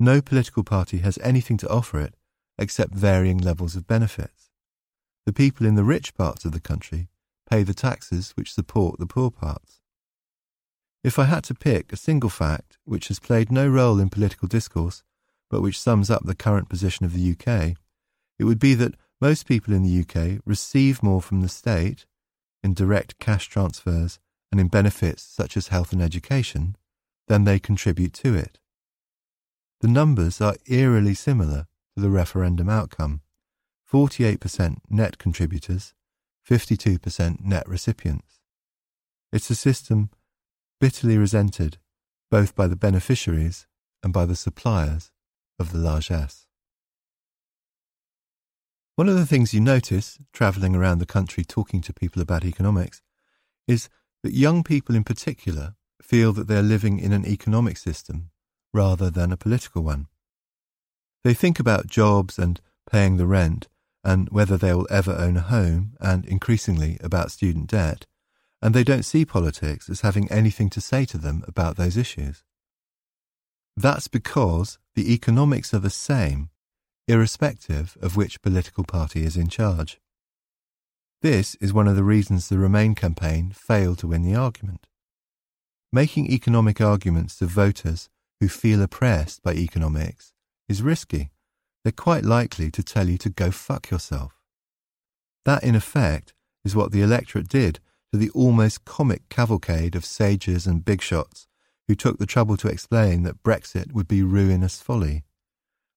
No 0.00 0.20
political 0.20 0.64
party 0.64 0.98
has 0.98 1.18
anything 1.22 1.56
to 1.58 1.68
offer 1.68 2.00
it 2.00 2.14
except 2.58 2.94
varying 2.94 3.38
levels 3.38 3.76
of 3.76 3.86
benefits. 3.86 4.50
The 5.26 5.32
people 5.32 5.66
in 5.66 5.74
the 5.74 5.84
rich 5.84 6.14
parts 6.14 6.44
of 6.44 6.52
the 6.52 6.60
country 6.60 7.08
pay 7.48 7.62
the 7.62 7.74
taxes 7.74 8.32
which 8.36 8.52
support 8.52 8.98
the 8.98 9.06
poor 9.06 9.30
parts. 9.30 9.80
If 11.02 11.18
I 11.18 11.24
had 11.24 11.44
to 11.44 11.54
pick 11.54 11.92
a 11.92 11.96
single 11.96 12.30
fact 12.30 12.78
which 12.84 13.08
has 13.08 13.20
played 13.20 13.52
no 13.52 13.68
role 13.68 14.00
in 14.00 14.08
political 14.08 14.48
discourse, 14.48 15.02
but 15.48 15.62
which 15.62 15.80
sums 15.80 16.10
up 16.10 16.24
the 16.24 16.34
current 16.34 16.68
position 16.68 17.06
of 17.06 17.12
the 17.12 17.30
UK, 17.32 17.76
it 18.38 18.44
would 18.44 18.58
be 18.58 18.74
that 18.74 18.94
most 19.20 19.46
people 19.46 19.72
in 19.72 19.82
the 19.82 20.00
UK 20.00 20.40
receive 20.44 21.02
more 21.02 21.22
from 21.22 21.40
the 21.40 21.48
state 21.48 22.06
in 22.62 22.74
direct 22.74 23.18
cash 23.18 23.48
transfers 23.48 24.18
and 24.50 24.60
in 24.60 24.68
benefits 24.68 25.22
such 25.22 25.56
as 25.56 25.68
health 25.68 25.92
and 25.92 26.02
education 26.02 26.76
than 27.28 27.44
they 27.44 27.58
contribute 27.58 28.12
to 28.14 28.34
it. 28.34 28.58
The 29.80 29.88
numbers 29.88 30.40
are 30.40 30.56
eerily 30.66 31.14
similar 31.14 31.66
to 31.96 32.02
the 32.02 32.10
referendum 32.10 32.68
outcome 32.68 33.20
48% 33.90 34.78
net 34.90 35.18
contributors, 35.18 35.94
52% 36.48 37.44
net 37.44 37.68
recipients. 37.68 38.40
It's 39.32 39.50
a 39.50 39.54
system 39.54 40.10
bitterly 40.80 41.18
resented 41.18 41.76
both 42.30 42.54
by 42.54 42.66
the 42.66 42.76
beneficiaries 42.76 43.66
and 44.02 44.12
by 44.12 44.24
the 44.24 44.36
suppliers 44.36 45.10
of 45.58 45.72
the 45.72 45.78
largesse. 45.78 46.46
One 48.96 49.08
of 49.08 49.16
the 49.16 49.26
things 49.26 49.52
you 49.52 49.60
notice 49.60 50.18
travelling 50.32 50.74
around 50.74 50.98
the 50.98 51.06
country 51.06 51.44
talking 51.44 51.80
to 51.82 51.92
people 51.92 52.22
about 52.22 52.44
economics 52.44 53.02
is 53.66 53.88
that 54.22 54.32
young 54.32 54.64
people 54.64 54.96
in 54.96 55.04
particular 55.04 55.74
feel 56.02 56.32
that 56.32 56.48
they're 56.48 56.62
living 56.62 56.98
in 56.98 57.12
an 57.12 57.26
economic 57.26 57.76
system 57.76 58.30
rather 58.72 59.10
than 59.10 59.32
a 59.32 59.36
political 59.36 59.82
one. 59.82 60.06
They 61.24 61.34
think 61.34 61.60
about 61.60 61.86
jobs 61.86 62.38
and 62.38 62.60
paying 62.90 63.18
the 63.18 63.26
rent 63.26 63.68
and 64.04 64.28
whether 64.30 64.56
they 64.56 64.72
will 64.72 64.86
ever 64.90 65.12
own 65.12 65.36
a 65.36 65.40
home 65.42 65.96
and 66.00 66.24
increasingly 66.26 66.98
about 67.02 67.30
student 67.30 67.68
debt, 67.68 68.06
and 68.60 68.74
they 68.74 68.84
don't 68.84 69.04
see 69.04 69.24
politics 69.24 69.88
as 69.88 70.00
having 70.00 70.30
anything 70.30 70.70
to 70.70 70.80
say 70.80 71.04
to 71.04 71.18
them 71.18 71.44
about 71.46 71.76
those 71.76 71.96
issues. 71.96 72.44
That's 73.76 74.08
because 74.08 74.78
the 74.94 75.12
economics 75.12 75.72
are 75.72 75.78
the 75.78 75.90
same, 75.90 76.50
irrespective 77.06 77.96
of 78.02 78.16
which 78.16 78.42
political 78.42 78.84
party 78.84 79.24
is 79.24 79.36
in 79.36 79.48
charge. 79.48 80.00
This 81.22 81.54
is 81.56 81.72
one 81.72 81.88
of 81.88 81.96
the 81.96 82.04
reasons 82.04 82.48
the 82.48 82.58
Remain 82.58 82.94
campaign 82.94 83.50
failed 83.50 83.98
to 83.98 84.08
win 84.08 84.22
the 84.22 84.34
argument. 84.34 84.86
Making 85.92 86.30
economic 86.30 86.80
arguments 86.80 87.36
to 87.36 87.46
voters 87.46 88.08
who 88.40 88.48
feel 88.48 88.82
oppressed 88.82 89.42
by 89.42 89.54
economics 89.54 90.32
is 90.68 90.82
risky. 90.82 91.30
They're 91.84 91.92
quite 91.92 92.24
likely 92.24 92.70
to 92.72 92.82
tell 92.82 93.08
you 93.08 93.18
to 93.18 93.30
go 93.30 93.50
fuck 93.50 93.90
yourself. 93.90 94.34
That, 95.44 95.62
in 95.62 95.74
effect, 95.74 96.34
is 96.64 96.76
what 96.76 96.92
the 96.92 97.02
electorate 97.02 97.48
did 97.48 97.80
to 98.12 98.18
the 98.18 98.30
almost 98.30 98.84
comic 98.84 99.28
cavalcade 99.28 99.94
of 99.94 100.04
sages 100.04 100.66
and 100.66 100.84
big 100.84 101.02
shots 101.02 101.46
who 101.86 101.94
took 101.94 102.18
the 102.18 102.26
trouble 102.26 102.56
to 102.58 102.68
explain 102.68 103.22
that 103.22 103.42
Brexit 103.42 103.92
would 103.92 104.08
be 104.08 104.22
ruinous 104.22 104.80
folly. 104.80 105.24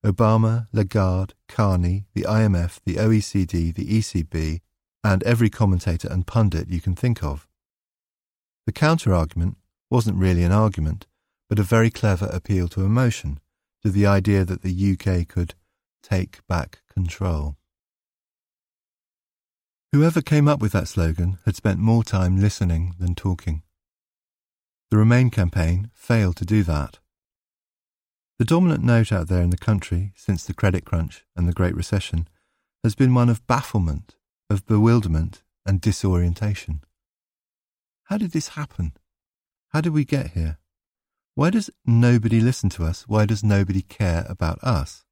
Obama, 0.06 0.68
Lagarde, 0.72 1.34
Carney, 1.48 2.06
the 2.14 2.24
IMF, 2.24 2.80
the 2.86 2.96
OECD, 2.96 3.74
the 3.74 4.00
ECB, 4.00 4.62
and 5.04 5.24
every 5.24 5.50
commentator 5.50 6.08
and 6.10 6.26
pundit 6.26 6.70
you 6.70 6.82
can 6.82 6.96
think 6.96 7.24
of. 7.24 7.48
The 8.66 8.72
counter 8.72 9.14
argument 9.14 9.58
wasn't 9.90 10.18
really 10.18 10.44
an 10.44 10.52
argument, 10.52 11.08
but 11.50 11.60
a 11.60 11.64
very 11.64 11.90
clever 11.90 12.28
appeal 12.28 12.68
to 12.70 12.86
emotion, 12.86 13.40
to 13.84 13.92
the 13.92 14.06
idea 14.06 14.46
that 14.46 14.62
the 14.62 14.98
UK 14.98 15.28
could 15.28 15.56
take 16.01 16.46
back 16.48 16.81
control. 16.93 17.58
Whoever 19.91 20.22
came 20.22 20.48
up 20.48 20.62
with 20.62 20.72
that 20.72 20.88
slogan 20.88 21.38
had 21.46 21.55
spent 21.55 21.79
more 21.79 22.03
time 22.03 22.39
listening 22.39 22.96
than 22.98 23.13
talking. 23.13 23.63
The 24.89 24.98
Remain 24.98 25.29
campaign 25.29 25.91
failed 25.93 26.38
to 26.38 26.46
do 26.46 26.63
that. 26.63 27.00
The 28.39 28.46
dominant 28.46 28.84
note 28.84 29.12
out 29.12 29.27
there 29.27 29.41
in 29.41 29.50
the 29.50 29.58
country 29.58 30.13
since 30.15 30.46
the 30.46 30.53
credit 30.53 30.86
crunch 30.86 31.25
and 31.36 31.48
the 31.48 31.53
Great 31.53 31.75
Recession 31.75 32.27
has 32.84 32.96
been 32.96 33.13
one 33.13 33.29
of 33.29 33.46
bafflement, 33.48 34.15
of 34.50 34.65
bewilderment, 34.65 35.43
and 35.65 35.79
disorientation. 35.79 36.81
How 38.05 38.17
did 38.17 38.31
this 38.31 38.50
happen? 38.50 38.93
How 39.70 39.81
did 39.81 39.93
we 39.93 40.05
get 40.05 40.31
here? 40.31 40.58
Why 41.36 41.50
does 41.50 41.70
nobody 41.86 42.39
listen 42.39 42.70
to 42.72 42.84
us? 42.84 43.08
Why 43.08 43.25
does 43.25 43.43
nobody 43.43 43.81
care 43.81 44.25
about 44.27 44.62
us? 44.63 45.05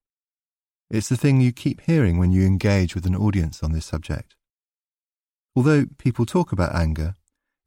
It's 0.90 1.10
the 1.10 1.18
thing 1.18 1.40
you 1.40 1.52
keep 1.52 1.82
hearing 1.82 2.18
when 2.18 2.32
you 2.32 2.48
engage 2.48 2.96
with 2.96 3.06
an 3.06 3.16
audience 3.16 3.62
on 3.62 3.74
this 3.74 3.86
subject. 3.86 4.36
Although 5.56 5.86
people 5.98 6.26
talk 6.26 6.52
about 6.52 6.74
anger, 6.74 7.16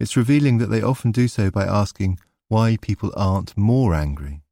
it's 0.01 0.17
revealing 0.17 0.59
that 0.59 0.67
they 0.67 0.83
often 0.83 1.13
do 1.13 1.29
so 1.29 1.51
by 1.51 1.65
asking 1.65 2.19
why 2.49 2.77
people 2.81 3.13
aren't 3.17 3.57
more 3.57 3.95
angry. 3.95 4.43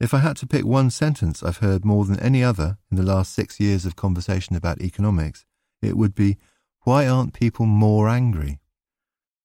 If 0.00 0.12
I 0.12 0.18
had 0.18 0.36
to 0.38 0.46
pick 0.48 0.64
one 0.64 0.90
sentence 0.90 1.44
I've 1.44 1.58
heard 1.58 1.84
more 1.84 2.04
than 2.04 2.18
any 2.18 2.42
other 2.42 2.78
in 2.90 2.96
the 2.96 3.04
last 3.04 3.32
six 3.32 3.60
years 3.60 3.86
of 3.86 3.94
conversation 3.94 4.56
about 4.56 4.80
economics, 4.80 5.44
it 5.80 5.96
would 5.96 6.16
be, 6.16 6.38
why 6.80 7.06
aren't 7.06 7.32
people 7.32 7.66
more 7.66 8.08
angry? 8.08 8.58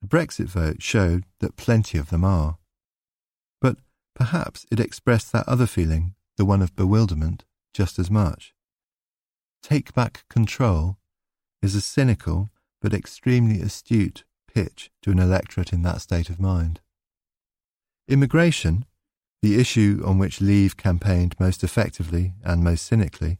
The 0.02 0.08
Brexit 0.08 0.48
vote 0.48 0.82
showed 0.82 1.26
that 1.40 1.58
plenty 1.58 2.00
of 2.00 2.10
them 2.10 2.24
are. 2.26 2.58
But 3.62 3.78
perhaps 4.16 4.66
it 4.72 4.80
expressed 4.80 5.32
that 5.34 5.48
other 5.48 5.68
feeling, 5.68 6.16
the 6.38 6.46
one 6.46 6.64
of 6.64 6.76
bewilderment, 6.76 7.46
just 7.74 8.00
as 8.00 8.10
much. 8.10 8.54
Take 9.62 9.94
back 9.94 10.26
control 10.30 10.98
is 11.62 11.76
a 11.76 11.82
cynical 11.82 12.50
but 12.82 12.94
extremely 12.94 13.62
astute 13.62 14.24
pitch 14.48 14.90
to 15.02 15.12
an 15.12 15.20
electorate 15.20 15.74
in 15.74 15.82
that 15.84 16.02
state 16.02 16.30
of 16.30 16.40
mind. 16.40 16.80
Immigration, 18.08 18.86
the 19.42 19.60
issue 19.60 20.02
on 20.06 20.18
which 20.18 20.42
Leave 20.42 20.78
campaigned 20.78 21.36
most 21.40 21.64
effectively 21.64 22.34
and 22.44 22.64
most 22.64 22.86
cynically, 22.86 23.40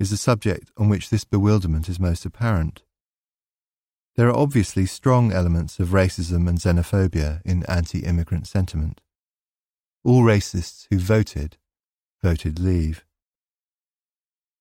is 0.00 0.10
the 0.10 0.16
subject 0.16 0.70
on 0.76 0.88
which 0.88 1.10
this 1.10 1.24
bewilderment 1.24 1.88
is 1.88 2.00
most 2.00 2.24
apparent. 2.24 2.82
There 4.16 4.28
are 4.28 4.36
obviously 4.36 4.86
strong 4.86 5.32
elements 5.32 5.78
of 5.78 5.88
racism 5.88 6.48
and 6.48 6.58
xenophobia 6.58 7.40
in 7.44 7.64
anti 7.66 8.00
immigrant 8.00 8.46
sentiment. 8.46 9.00
All 10.04 10.22
racists 10.22 10.86
who 10.90 10.98
voted, 10.98 11.56
voted 12.22 12.58
Leave. 12.58 13.04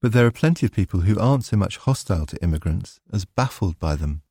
But 0.01 0.13
there 0.13 0.25
are 0.25 0.31
plenty 0.31 0.65
of 0.65 0.71
people 0.71 1.01
who 1.01 1.19
aren't 1.19 1.45
so 1.45 1.57
much 1.57 1.77
hostile 1.77 2.25
to 2.27 2.43
immigrants 2.43 2.99
as 3.11 3.25
baffled 3.25 3.79
by 3.79 3.95
them. 3.95 4.21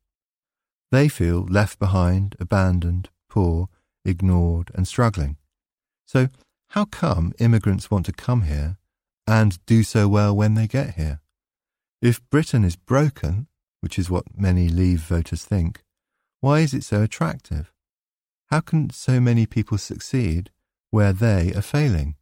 They 0.91 1.09
feel 1.09 1.45
left 1.45 1.77
behind, 1.79 2.35
abandoned, 2.39 3.09
poor, 3.29 3.67
ignored, 4.05 4.71
and 4.73 4.87
struggling. 4.87 5.37
So, 6.05 6.29
how 6.69 6.85
come 6.85 7.33
immigrants 7.39 7.91
want 7.91 8.05
to 8.05 8.13
come 8.13 8.43
here 8.43 8.77
and 9.25 9.63
do 9.65 9.83
so 9.83 10.07
well 10.07 10.35
when 10.35 10.53
they 10.53 10.67
get 10.67 10.95
here? 10.95 11.21
If 12.01 12.27
Britain 12.29 12.63
is 12.63 12.75
broken, 12.75 13.47
which 13.81 13.99
is 13.99 14.09
what 14.09 14.37
many 14.37 14.69
Leave 14.69 15.01
voters 15.01 15.43
think, 15.43 15.83
why 16.39 16.59
is 16.59 16.73
it 16.73 16.83
so 16.83 17.01
attractive? 17.01 17.73
How 18.49 18.61
can 18.61 18.89
so 18.91 19.19
many 19.19 19.45
people 19.45 19.77
succeed 19.77 20.51
where 20.91 21.11
they 21.11 21.53
are 21.53 21.61
failing? 21.61 22.15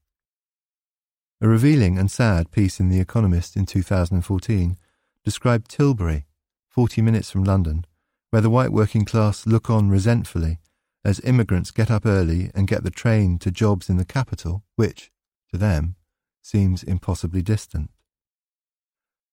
A 1.42 1.48
revealing 1.48 1.98
and 1.98 2.10
sad 2.10 2.52
piece 2.52 2.80
in 2.80 2.90
The 2.90 3.00
Economist 3.00 3.56
in 3.56 3.66
2014 3.66 4.78
described 5.24 5.70
Tilbury, 5.70 6.26
40 6.70 7.02
minutes 7.02 7.32
from 7.32 7.44
London, 7.44 7.86
where 8.30 8.42
the 8.42 8.50
white 8.50 8.72
working 8.72 9.06
class 9.06 9.46
look 9.46 9.70
on 9.70 9.90
resentfully 9.90 10.60
as 11.04 11.20
immigrants 11.22 11.72
get 11.72 11.92
up 11.92 12.06
early 12.06 12.52
and 12.56 12.68
get 12.68 12.84
the 12.84 12.92
train 12.92 13.38
to 13.40 13.52
jobs 13.52 13.90
in 13.90 13.98
the 13.98 14.06
capital, 14.06 14.64
which, 14.76 15.12
to 15.52 15.58
them, 15.58 15.96
seems 16.42 16.84
impossibly 16.84 17.42
distant. 17.42 17.92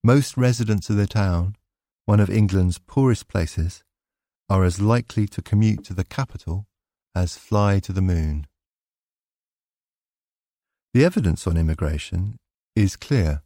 Most 0.03 0.37
residents 0.37 0.89
of 0.89 0.97
the 0.97 1.07
town 1.07 1.55
one 2.05 2.19
of 2.19 2.29
England's 2.29 2.79
poorest 2.79 3.27
places, 3.27 3.83
are 4.49 4.63
as 4.63 4.81
likely 4.81 5.25
to 5.27 5.41
commute 5.41 5.83
to 5.85 5.93
the 5.93 6.03
capital 6.03 6.67
as 7.15 7.37
fly 7.37 7.79
to 7.79 7.93
the 7.93 8.01
moon. 8.01 8.45
The 10.93 11.03
evidence 11.03 11.47
on 11.47 11.57
immigration 11.57 12.37
is 12.75 12.95
clear. 12.95 13.41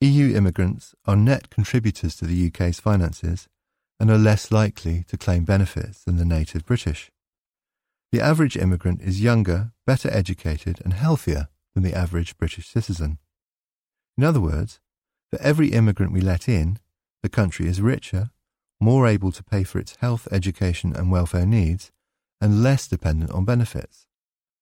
EU 0.00 0.36
immigrants 0.36 0.94
are 1.04 1.16
net 1.16 1.50
contributors 1.50 2.14
to 2.16 2.26
the 2.26 2.46
UK's 2.46 2.78
finances 2.78 3.48
and 3.98 4.08
are 4.08 4.16
less 4.16 4.52
likely 4.52 5.04
to 5.08 5.18
claim 5.18 5.44
benefits 5.44 6.04
than 6.04 6.16
the 6.16 6.24
native 6.24 6.64
British. 6.64 7.10
The 8.12 8.20
average 8.20 8.56
immigrant 8.56 9.02
is 9.02 9.20
younger, 9.20 9.72
better 9.84 10.08
educated, 10.12 10.80
and 10.84 10.92
healthier 10.92 11.48
than 11.74 11.82
the 11.82 11.94
average 11.94 12.38
British 12.38 12.68
citizen. 12.68 13.18
In 14.16 14.22
other 14.22 14.40
words, 14.40 14.78
for 15.28 15.40
every 15.42 15.72
immigrant 15.72 16.12
we 16.12 16.20
let 16.20 16.48
in, 16.48 16.78
the 17.24 17.28
country 17.28 17.66
is 17.66 17.80
richer, 17.80 18.30
more 18.80 19.08
able 19.08 19.32
to 19.32 19.42
pay 19.42 19.64
for 19.64 19.80
its 19.80 19.96
health, 19.96 20.28
education, 20.30 20.94
and 20.94 21.10
welfare 21.10 21.46
needs, 21.46 21.90
and 22.40 22.62
less 22.62 22.86
dependent 22.86 23.32
on 23.32 23.44
benefits. 23.44 24.06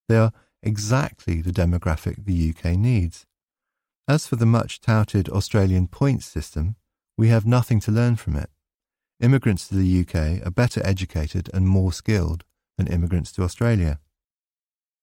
They 0.07 0.17
are 0.17 0.33
exactly 0.63 1.41
the 1.41 1.51
demographic 1.51 2.25
the 2.25 2.49
UK 2.49 2.77
needs. 2.77 3.25
As 4.07 4.25
for 4.25 4.35
the 4.35 4.45
much 4.45 4.81
touted 4.81 5.29
Australian 5.29 5.87
points 5.87 6.25
system, 6.25 6.75
we 7.17 7.27
have 7.27 7.45
nothing 7.45 7.79
to 7.81 7.91
learn 7.91 8.15
from 8.15 8.35
it. 8.35 8.49
Immigrants 9.19 9.67
to 9.67 9.75
the 9.75 9.99
UK 10.01 10.45
are 10.45 10.51
better 10.51 10.81
educated 10.85 11.49
and 11.53 11.67
more 11.67 11.91
skilled 11.91 12.45
than 12.77 12.87
immigrants 12.87 13.31
to 13.33 13.43
Australia. 13.43 13.99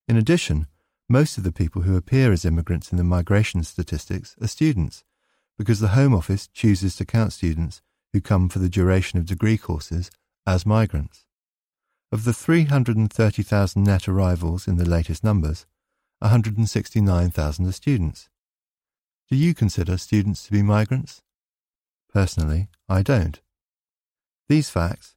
In 0.08 0.16
addition, 0.16 0.66
most 1.08 1.36
of 1.36 1.44
the 1.44 1.52
people 1.52 1.82
who 1.82 1.96
appear 1.96 2.32
as 2.32 2.44
immigrants 2.44 2.90
in 2.90 2.98
the 2.98 3.04
migration 3.04 3.62
statistics 3.62 4.34
are 4.40 4.48
students, 4.48 5.04
because 5.58 5.80
the 5.80 5.88
Home 5.88 6.14
Office 6.14 6.48
chooses 6.48 6.96
to 6.96 7.04
count 7.04 7.32
students 7.32 7.82
who 8.12 8.20
come 8.20 8.48
for 8.48 8.58
the 8.58 8.68
duration 8.68 9.18
of 9.18 9.26
degree 9.26 9.58
courses 9.58 10.10
as 10.46 10.64
migrants. 10.64 11.25
Of 12.12 12.24
the 12.24 12.32
330,000 12.32 13.82
net 13.82 14.08
arrivals 14.08 14.68
in 14.68 14.76
the 14.76 14.88
latest 14.88 15.24
numbers, 15.24 15.66
169,000 16.20 17.66
are 17.66 17.72
students. 17.72 18.28
Do 19.28 19.36
you 19.36 19.54
consider 19.54 19.98
students 19.98 20.44
to 20.44 20.52
be 20.52 20.62
migrants? 20.62 21.22
Personally, 22.12 22.68
I 22.88 23.02
don't. 23.02 23.40
These 24.48 24.70
facts, 24.70 25.16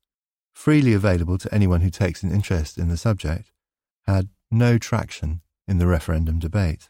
freely 0.51 0.93
available 0.93 1.37
to 1.37 1.53
anyone 1.53 1.81
who 1.81 1.89
takes 1.89 2.23
an 2.23 2.31
interest 2.31 2.77
in 2.77 2.89
the 2.89 2.97
subject, 2.97 3.51
had 4.07 4.29
no 4.49 4.77
traction 4.77 5.41
in 5.67 5.77
the 5.77 5.87
referendum 5.87 6.39
debate. 6.39 6.89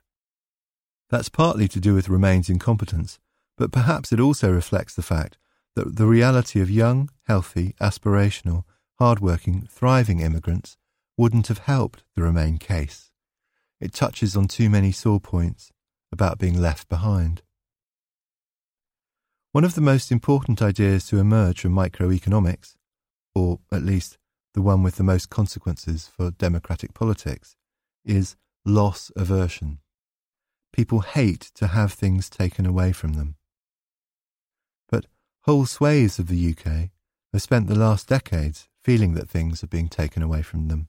That's 1.10 1.30
partly 1.30 1.68
to 1.68 1.80
do 1.80 1.94
with 1.94 2.08
Remain's 2.08 2.50
incompetence 2.50 3.20
but 3.60 3.74
perhaps 3.74 4.14
it 4.14 4.22
also 4.22 4.50
reflects 4.50 4.96
the 4.96 5.04
fact 5.04 5.38
that 5.76 5.98
the 5.98 6.08
reality 6.08 6.62
of 6.62 6.72
young, 6.72 7.10
healthy, 7.28 7.76
aspirational, 7.82 8.64
hard-working, 9.00 9.68
thriving 9.70 10.20
immigrants 10.20 10.78
wouldn't 11.18 11.48
have 11.48 11.60
helped 11.60 12.04
the 12.16 12.22
Remain 12.22 12.58
case. 12.58 13.12
It 13.80 13.94
touches 13.94 14.36
on 14.36 14.48
too 14.48 14.70
many 14.70 14.92
sore 14.92 15.20
points 15.20 15.72
about 16.12 16.38
being 16.38 16.60
left 16.60 16.90
behind. 16.90 17.42
One 19.52 19.64
of 19.64 19.76
the 19.76 19.82
most 19.82 20.12
important 20.12 20.62
ideas 20.62 21.08
to 21.08 21.18
emerge 21.18 21.62
from 21.62 21.74
microeconomics, 21.74 22.76
or 23.34 23.60
at 23.72 23.84
least 23.84 24.18
the 24.54 24.62
one 24.62 24.84
with 24.84 24.96
the 24.96 25.04
most 25.04 25.30
consequences 25.30 26.08
for 26.16 26.32
democratic 26.32 26.94
politics, 26.94 27.56
is 28.06 28.36
loss 28.66 29.12
aversion. 29.16 29.80
People 30.74 31.02
hate 31.02 31.52
to 31.56 31.68
have 31.68 31.94
things 31.94 32.30
taken 32.30 32.66
away 32.66 32.92
from 32.92 33.14
them. 33.14 33.36
But 34.88 35.08
whole 35.42 35.66
swathes 35.66 36.20
of 36.20 36.28
the 36.28 36.52
UK 36.52 36.90
have 37.34 37.42
spent 37.42 37.68
the 37.68 37.76
last 37.78 38.08
decades 38.08 38.69
feeling 38.90 39.14
that 39.14 39.30
things 39.30 39.64
are 39.64 39.68
being 39.68 39.88
taken 39.88 40.24
away 40.24 40.42
from 40.42 40.68
them. 40.68 40.88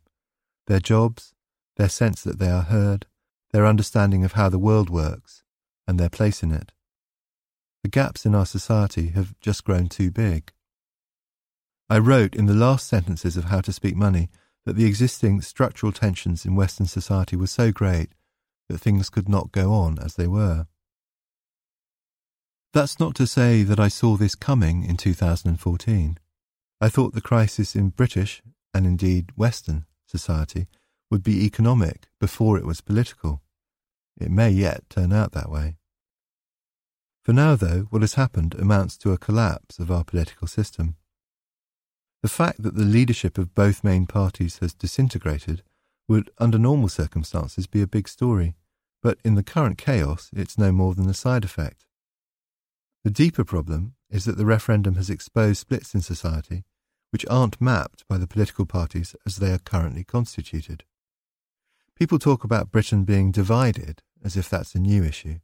Their 0.68 0.80
jobs, 0.80 1.34
their 1.76 1.90
sense 1.90 2.22
that 2.22 2.38
they 2.38 2.48
are 2.48 2.62
heard, 2.62 3.04
their 3.52 3.66
understanding 3.66 4.24
of 4.24 4.32
how 4.32 4.48
the 4.48 4.58
world 4.58 4.88
works, 4.88 5.42
and 5.86 6.00
their 6.00 6.08
place 6.08 6.42
in 6.42 6.50
it. 6.50 6.72
The 7.82 7.90
gaps 7.90 8.24
in 8.24 8.34
our 8.34 8.46
society 8.46 9.08
have 9.08 9.38
just 9.42 9.64
grown 9.64 9.90
too 9.90 10.10
big. 10.10 10.50
I 11.90 11.98
wrote 11.98 12.34
in 12.34 12.46
the 12.46 12.54
last 12.54 12.88
sentences 12.88 13.36
of 13.36 13.44
How 13.44 13.60
to 13.60 13.70
Speak 13.70 13.96
Money 13.96 14.30
that 14.64 14.76
the 14.76 14.86
existing 14.86 15.42
structural 15.42 15.92
tensions 15.92 16.46
in 16.46 16.56
Western 16.56 16.86
society 16.86 17.36
were 17.36 17.48
so 17.48 17.70
great 17.70 18.12
that 18.70 18.78
things 18.78 19.10
could 19.10 19.28
not 19.28 19.52
go 19.52 19.74
on 19.74 19.98
as 19.98 20.14
they 20.14 20.26
were. 20.26 20.66
That's 22.72 22.98
not 22.98 23.14
to 23.16 23.26
say 23.26 23.62
that 23.62 23.78
I 23.78 23.88
saw 23.88 24.16
this 24.16 24.34
coming 24.34 24.84
in 24.84 24.96
2014. 24.96 26.16
I 26.82 26.88
thought 26.88 27.12
the 27.12 27.20
crisis 27.20 27.76
in 27.76 27.90
British, 27.90 28.42
and 28.72 28.86
indeed 28.86 29.32
Western, 29.36 29.84
society 30.06 30.66
would 31.10 31.22
be 31.22 31.44
economic 31.44 32.06
before 32.18 32.56
it 32.56 32.64
was 32.64 32.80
political. 32.80 33.42
It 34.18 34.30
may 34.30 34.50
yet 34.50 34.88
turn 34.88 35.12
out 35.12 35.32
that 35.32 35.50
way. 35.50 35.76
For 37.22 37.34
now, 37.34 37.54
though, 37.54 37.86
what 37.90 38.00
has 38.00 38.14
happened 38.14 38.54
amounts 38.54 38.96
to 38.98 39.12
a 39.12 39.18
collapse 39.18 39.78
of 39.78 39.90
our 39.90 40.04
political 40.04 40.48
system. 40.48 40.96
The 42.22 42.30
fact 42.30 42.62
that 42.62 42.76
the 42.76 42.84
leadership 42.84 43.36
of 43.36 43.54
both 43.54 43.84
main 43.84 44.06
parties 44.06 44.58
has 44.58 44.72
disintegrated 44.72 45.62
would, 46.08 46.30
under 46.38 46.58
normal 46.58 46.88
circumstances, 46.88 47.66
be 47.66 47.82
a 47.82 47.86
big 47.86 48.08
story, 48.08 48.54
but 49.02 49.18
in 49.22 49.34
the 49.34 49.42
current 49.42 49.76
chaos, 49.76 50.30
it's 50.34 50.56
no 50.56 50.72
more 50.72 50.94
than 50.94 51.10
a 51.10 51.14
side 51.14 51.44
effect. 51.44 51.84
The 53.04 53.10
deeper 53.10 53.44
problem, 53.44 53.94
is 54.10 54.24
that 54.24 54.36
the 54.36 54.46
referendum 54.46 54.96
has 54.96 55.08
exposed 55.08 55.60
splits 55.60 55.94
in 55.94 56.00
society 56.00 56.64
which 57.10 57.26
aren't 57.28 57.60
mapped 57.60 58.06
by 58.08 58.18
the 58.18 58.26
political 58.26 58.64
parties 58.64 59.14
as 59.26 59.36
they 59.36 59.52
are 59.52 59.58
currently 59.58 60.04
constituted. 60.04 60.84
People 61.96 62.18
talk 62.18 62.44
about 62.44 62.70
Britain 62.70 63.04
being 63.04 63.30
divided 63.30 64.02
as 64.24 64.36
if 64.36 64.48
that's 64.48 64.74
a 64.74 64.80
new 64.80 65.04
issue, 65.04 65.38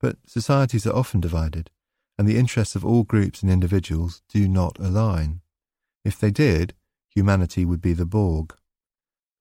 but 0.00 0.16
societies 0.26 0.86
are 0.86 0.94
often 0.94 1.20
divided, 1.20 1.70
and 2.18 2.28
the 2.28 2.38
interests 2.38 2.76
of 2.76 2.84
all 2.84 3.02
groups 3.02 3.42
and 3.42 3.50
individuals 3.50 4.22
do 4.28 4.48
not 4.48 4.78
align. 4.78 5.40
If 6.04 6.18
they 6.18 6.30
did, 6.30 6.74
humanity 7.08 7.64
would 7.64 7.80
be 7.80 7.92
the 7.92 8.06
Borg. 8.06 8.54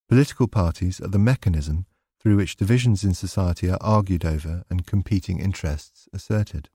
Political 0.08 0.48
parties 0.48 1.02
are 1.02 1.08
the 1.08 1.20
mechanism 1.20 1.86
through 2.20 2.38
which 2.38 2.56
divisions 2.56 3.04
in 3.04 3.14
society 3.14 3.70
are 3.70 3.78
argued 3.82 4.26
over 4.26 4.64
and 4.70 4.88
competing 4.88 5.40
interests 5.40 6.08
asserted. 6.14 6.70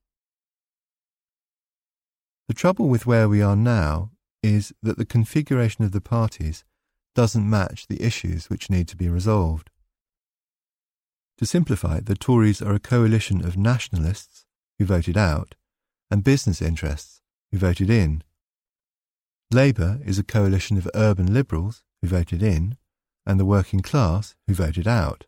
The 2.48 2.54
trouble 2.54 2.88
with 2.88 3.06
where 3.06 3.28
we 3.28 3.42
are 3.42 3.56
now 3.56 4.10
is 4.42 4.72
that 4.82 4.98
the 4.98 5.04
configuration 5.04 5.84
of 5.84 5.92
the 5.92 6.00
parties 6.00 6.64
doesn't 7.14 7.48
match 7.48 7.86
the 7.86 8.02
issues 8.02 8.48
which 8.48 8.70
need 8.70 8.88
to 8.88 8.96
be 8.96 9.08
resolved. 9.08 9.70
To 11.38 11.46
simplify, 11.46 12.00
the 12.00 12.14
Tories 12.14 12.60
are 12.60 12.74
a 12.74 12.80
coalition 12.80 13.44
of 13.44 13.56
nationalists 13.56 14.44
who 14.78 14.84
voted 14.84 15.16
out 15.16 15.54
and 16.10 16.24
business 16.24 16.60
interests 16.60 17.20
who 17.50 17.58
voted 17.58 17.90
in. 17.90 18.22
Labour 19.50 20.00
is 20.04 20.18
a 20.18 20.24
coalition 20.24 20.76
of 20.76 20.88
urban 20.94 21.32
liberals 21.32 21.82
who 22.00 22.08
voted 22.08 22.42
in 22.42 22.76
and 23.26 23.38
the 23.38 23.44
working 23.44 23.80
class 23.80 24.34
who 24.46 24.54
voted 24.54 24.86
out. 24.86 25.26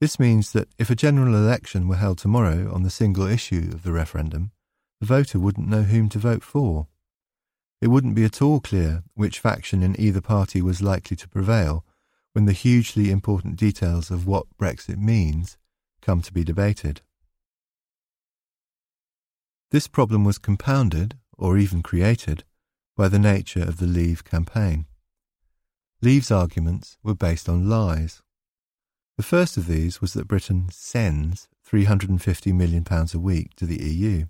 This 0.00 0.18
means 0.18 0.52
that 0.52 0.68
if 0.78 0.90
a 0.90 0.96
general 0.96 1.34
election 1.34 1.86
were 1.86 1.96
held 1.96 2.18
tomorrow 2.18 2.72
on 2.72 2.82
the 2.82 2.90
single 2.90 3.26
issue 3.26 3.70
of 3.72 3.84
the 3.84 3.92
referendum, 3.92 4.50
the 5.00 5.06
voter 5.06 5.38
wouldn't 5.38 5.68
know 5.68 5.82
whom 5.82 6.08
to 6.08 6.18
vote 6.18 6.42
for. 6.42 6.88
It 7.82 7.88
wouldn't 7.88 8.14
be 8.14 8.24
at 8.24 8.40
all 8.40 8.60
clear 8.60 9.02
which 9.14 9.40
faction 9.40 9.82
in 9.82 10.00
either 10.00 10.20
party 10.20 10.62
was 10.62 10.80
likely 10.80 11.16
to 11.16 11.28
prevail 11.28 11.84
when 12.32 12.44
the 12.44 12.52
hugely 12.52 13.10
important 13.10 13.56
details 13.56 14.08
of 14.08 14.24
what 14.24 14.56
Brexit 14.56 14.98
means 14.98 15.58
come 16.00 16.22
to 16.22 16.32
be 16.32 16.44
debated. 16.44 17.00
This 19.72 19.88
problem 19.88 20.24
was 20.24 20.38
compounded, 20.38 21.18
or 21.36 21.58
even 21.58 21.82
created, 21.82 22.44
by 22.96 23.08
the 23.08 23.18
nature 23.18 23.62
of 23.62 23.78
the 23.78 23.86
Leave 23.86 24.22
campaign. 24.22 24.86
Leave's 26.00 26.30
arguments 26.30 26.98
were 27.02 27.16
based 27.16 27.48
on 27.48 27.68
lies. 27.68 28.22
The 29.16 29.24
first 29.24 29.56
of 29.56 29.66
these 29.66 30.00
was 30.00 30.12
that 30.12 30.28
Britain 30.28 30.68
sends 30.70 31.48
£350 31.68 32.54
million 32.54 32.86
a 32.88 33.18
week 33.18 33.56
to 33.56 33.66
the 33.66 33.82
EU. 33.82 34.26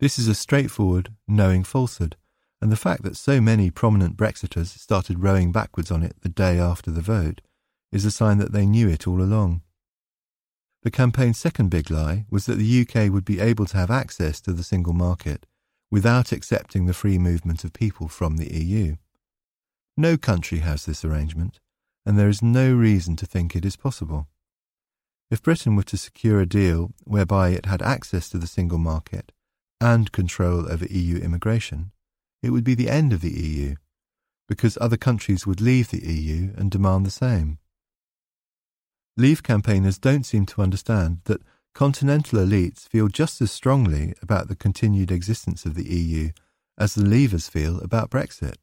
This 0.00 0.18
is 0.18 0.28
a 0.28 0.34
straightforward, 0.34 1.12
knowing 1.28 1.62
falsehood, 1.62 2.16
and 2.62 2.72
the 2.72 2.76
fact 2.76 3.02
that 3.02 3.18
so 3.18 3.38
many 3.38 3.70
prominent 3.70 4.16
Brexiters 4.16 4.68
started 4.68 5.22
rowing 5.22 5.52
backwards 5.52 5.90
on 5.90 6.02
it 6.02 6.16
the 6.22 6.30
day 6.30 6.58
after 6.58 6.90
the 6.90 7.02
vote 7.02 7.42
is 7.92 8.06
a 8.06 8.10
sign 8.10 8.38
that 8.38 8.52
they 8.52 8.64
knew 8.64 8.88
it 8.88 9.06
all 9.06 9.20
along. 9.20 9.60
The 10.84 10.90
campaign's 10.90 11.36
second 11.36 11.68
big 11.68 11.90
lie 11.90 12.24
was 12.30 12.46
that 12.46 12.54
the 12.54 12.80
UK 12.80 13.12
would 13.12 13.26
be 13.26 13.40
able 13.40 13.66
to 13.66 13.76
have 13.76 13.90
access 13.90 14.40
to 14.42 14.54
the 14.54 14.62
single 14.62 14.94
market 14.94 15.44
without 15.90 16.32
accepting 16.32 16.86
the 16.86 16.94
free 16.94 17.18
movement 17.18 17.62
of 17.62 17.74
people 17.74 18.08
from 18.08 18.38
the 18.38 18.50
EU. 18.54 18.96
No 19.98 20.16
country 20.16 20.60
has 20.60 20.86
this 20.86 21.04
arrangement, 21.04 21.60
and 22.06 22.18
there 22.18 22.30
is 22.30 22.40
no 22.40 22.72
reason 22.72 23.16
to 23.16 23.26
think 23.26 23.54
it 23.54 23.66
is 23.66 23.76
possible. 23.76 24.28
If 25.30 25.42
Britain 25.42 25.76
were 25.76 25.82
to 25.82 25.98
secure 25.98 26.40
a 26.40 26.46
deal 26.46 26.94
whereby 27.04 27.50
it 27.50 27.66
had 27.66 27.82
access 27.82 28.30
to 28.30 28.38
the 28.38 28.46
single 28.46 28.78
market 28.78 29.32
and 29.80 30.12
control 30.12 30.70
over 30.70 30.84
EU 30.86 31.16
immigration, 31.18 31.92
it 32.42 32.50
would 32.50 32.64
be 32.64 32.74
the 32.74 32.90
end 32.90 33.12
of 33.12 33.20
the 33.20 33.30
EU, 33.30 33.74
because 34.48 34.76
other 34.80 34.96
countries 34.96 35.46
would 35.46 35.60
leave 35.60 35.90
the 35.90 36.04
EU 36.04 36.52
and 36.56 36.70
demand 36.70 37.06
the 37.06 37.10
same. 37.10 37.58
Leave 39.16 39.42
campaigners 39.42 39.98
don't 39.98 40.24
seem 40.24 40.46
to 40.46 40.62
understand 40.62 41.20
that 41.24 41.42
continental 41.74 42.38
elites 42.38 42.88
feel 42.88 43.08
just 43.08 43.40
as 43.40 43.52
strongly 43.52 44.14
about 44.22 44.48
the 44.48 44.56
continued 44.56 45.10
existence 45.10 45.64
of 45.64 45.74
the 45.74 45.88
EU 45.88 46.30
as 46.78 46.94
the 46.94 47.02
Leavers 47.02 47.50
feel 47.50 47.80
about 47.80 48.10
Brexit. 48.10 48.56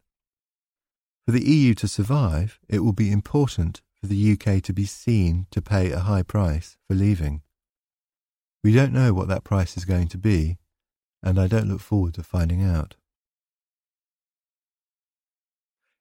For 1.25 1.31
the 1.31 1.43
EU 1.43 1.73
to 1.75 1.87
survive, 1.87 2.59
it 2.67 2.79
will 2.79 2.93
be 2.93 3.11
important 3.11 3.81
for 3.99 4.07
the 4.07 4.33
UK 4.33 4.63
to 4.63 4.73
be 4.73 4.85
seen 4.85 5.47
to 5.51 5.61
pay 5.61 5.91
a 5.91 5.99
high 5.99 6.23
price 6.23 6.77
for 6.87 6.95
leaving. 6.95 7.41
We 8.63 8.73
don't 8.73 8.93
know 8.93 9.13
what 9.13 9.27
that 9.27 9.43
price 9.43 9.77
is 9.77 9.85
going 9.85 10.07
to 10.09 10.17
be, 10.17 10.57
and 11.23 11.39
I 11.39 11.47
don't 11.47 11.67
look 11.67 11.81
forward 11.81 12.13
to 12.15 12.23
finding 12.23 12.63
out. 12.63 12.95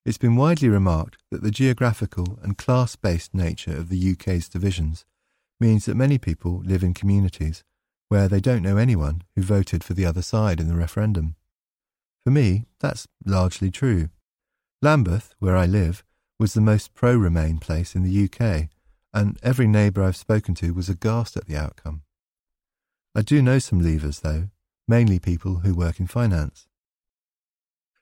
It's 0.05 0.19
been 0.19 0.37
widely 0.37 0.69
remarked 0.69 1.19
that 1.31 1.43
the 1.43 1.51
geographical 1.51 2.39
and 2.43 2.57
class 2.57 2.95
based 2.95 3.35
nature 3.35 3.77
of 3.77 3.89
the 3.89 4.13
UK's 4.13 4.49
divisions 4.49 5.05
means 5.59 5.87
that 5.87 5.97
many 5.97 6.17
people 6.17 6.63
live 6.65 6.85
in 6.85 6.95
communities 6.95 7.65
where 8.09 8.29
they 8.29 8.41
don't 8.41 8.63
know 8.63 8.77
anyone 8.77 9.23
who 9.35 9.43
voted 9.43 9.83
for 9.83 9.95
the 9.95 10.07
other 10.07 10.23
side 10.23 10.61
in 10.61 10.69
the 10.69 10.77
referendum. 10.77 11.35
For 12.25 12.31
me, 12.31 12.67
that's 12.79 13.09
largely 13.25 13.71
true. 13.71 14.11
Lambeth, 14.81 15.35
where 15.39 15.57
I 15.57 15.67
live, 15.67 16.05
was 16.39 16.55
the 16.55 16.61
most 16.61 16.95
pro 16.95 17.17
Remain 17.17 17.59
place 17.59 17.95
in 17.95 18.03
the 18.03 18.25
UK, 18.25 18.69
and 19.13 19.39
every 19.43 19.67
neighbour 19.67 20.03
I've 20.03 20.17
spoken 20.17 20.55
to 20.57 20.73
was 20.73 20.89
aghast 20.89 21.37
at 21.37 21.47
the 21.47 21.57
outcome. 21.57 22.03
I 23.15 23.23
do 23.23 23.41
know 23.41 23.59
some 23.59 23.81
leavers, 23.81 24.21
though, 24.21 24.51
mainly 24.89 25.19
people 25.19 25.57
who 25.57 25.75
work 25.75 26.01
in 26.01 26.07
finance. 26.07 26.67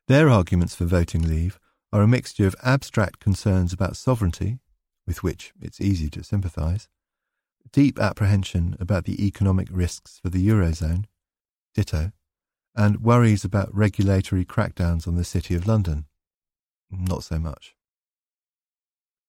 Their 0.07 0.29
arguments 0.29 0.75
for 0.75 0.85
voting 0.85 1.23
leave 1.23 1.59
are 1.93 2.03
a 2.03 2.09
mixture 2.09 2.47
of 2.47 2.57
abstract 2.63 3.21
concerns 3.21 3.73
about 3.73 3.97
sovereignty, 3.97 4.59
with 5.07 5.23
which 5.23 5.53
it's 5.61 5.81
easy 5.81 6.11
to 6.11 6.23
sympathise, 6.23 6.89
deep 7.73 7.99
apprehension 7.99 8.77
about 8.79 9.05
the 9.05 9.27
economic 9.27 9.69
risks 9.71 10.21
for 10.23 10.29
the 10.29 10.47
Eurozone, 10.47 11.05
ditto, 11.75 12.13
and 12.77 13.03
worries 13.03 13.45
about 13.45 13.75
regulatory 13.75 14.45
crackdowns 14.45 15.07
on 15.07 15.15
the 15.15 15.25
City 15.25 15.55
of 15.55 15.67
London, 15.67 16.07
not 16.91 17.25
so 17.25 17.39
much. 17.39 17.75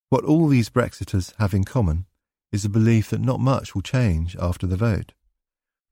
What 0.10 0.26
all 0.26 0.48
these 0.48 0.70
Brexiters 0.70 1.34
have 1.38 1.54
in 1.54 1.64
common 1.64 2.06
is 2.52 2.66
a 2.66 2.70
belief 2.70 3.10
that 3.10 3.22
not 3.22 3.40
much 3.40 3.74
will 3.74 3.82
change 3.82 4.36
after 4.38 4.68
the 4.68 4.78
vote. 4.78 5.14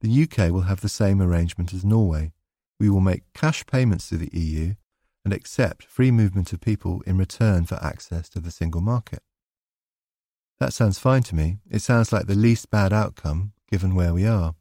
The 0.03 0.23
UK 0.23 0.51
will 0.51 0.63
have 0.63 0.81
the 0.81 0.89
same 0.89 1.21
arrangement 1.21 1.73
as 1.73 1.85
Norway. 1.85 2.33
We 2.77 2.89
will 2.89 2.99
make 2.99 3.23
cash 3.33 3.65
payments 3.65 4.09
to 4.09 4.17
the 4.17 4.29
EU 4.37 4.73
and 5.23 5.33
accept 5.33 5.85
free 5.85 6.11
movement 6.11 6.51
of 6.51 6.59
people 6.59 7.01
in 7.07 7.17
return 7.17 7.63
for 7.63 7.81
access 7.81 8.27
to 8.29 8.41
the 8.41 8.51
single 8.51 8.81
market. 8.81 9.21
That 10.59 10.73
sounds 10.73 10.99
fine 10.99 11.23
to 11.23 11.35
me. 11.35 11.59
It 11.71 11.81
sounds 11.81 12.11
like 12.11 12.27
the 12.27 12.35
least 12.35 12.69
bad 12.69 12.91
outcome 12.91 13.53
given 13.71 13.95
where 13.95 14.13
we 14.13 14.27
are. 14.27 14.55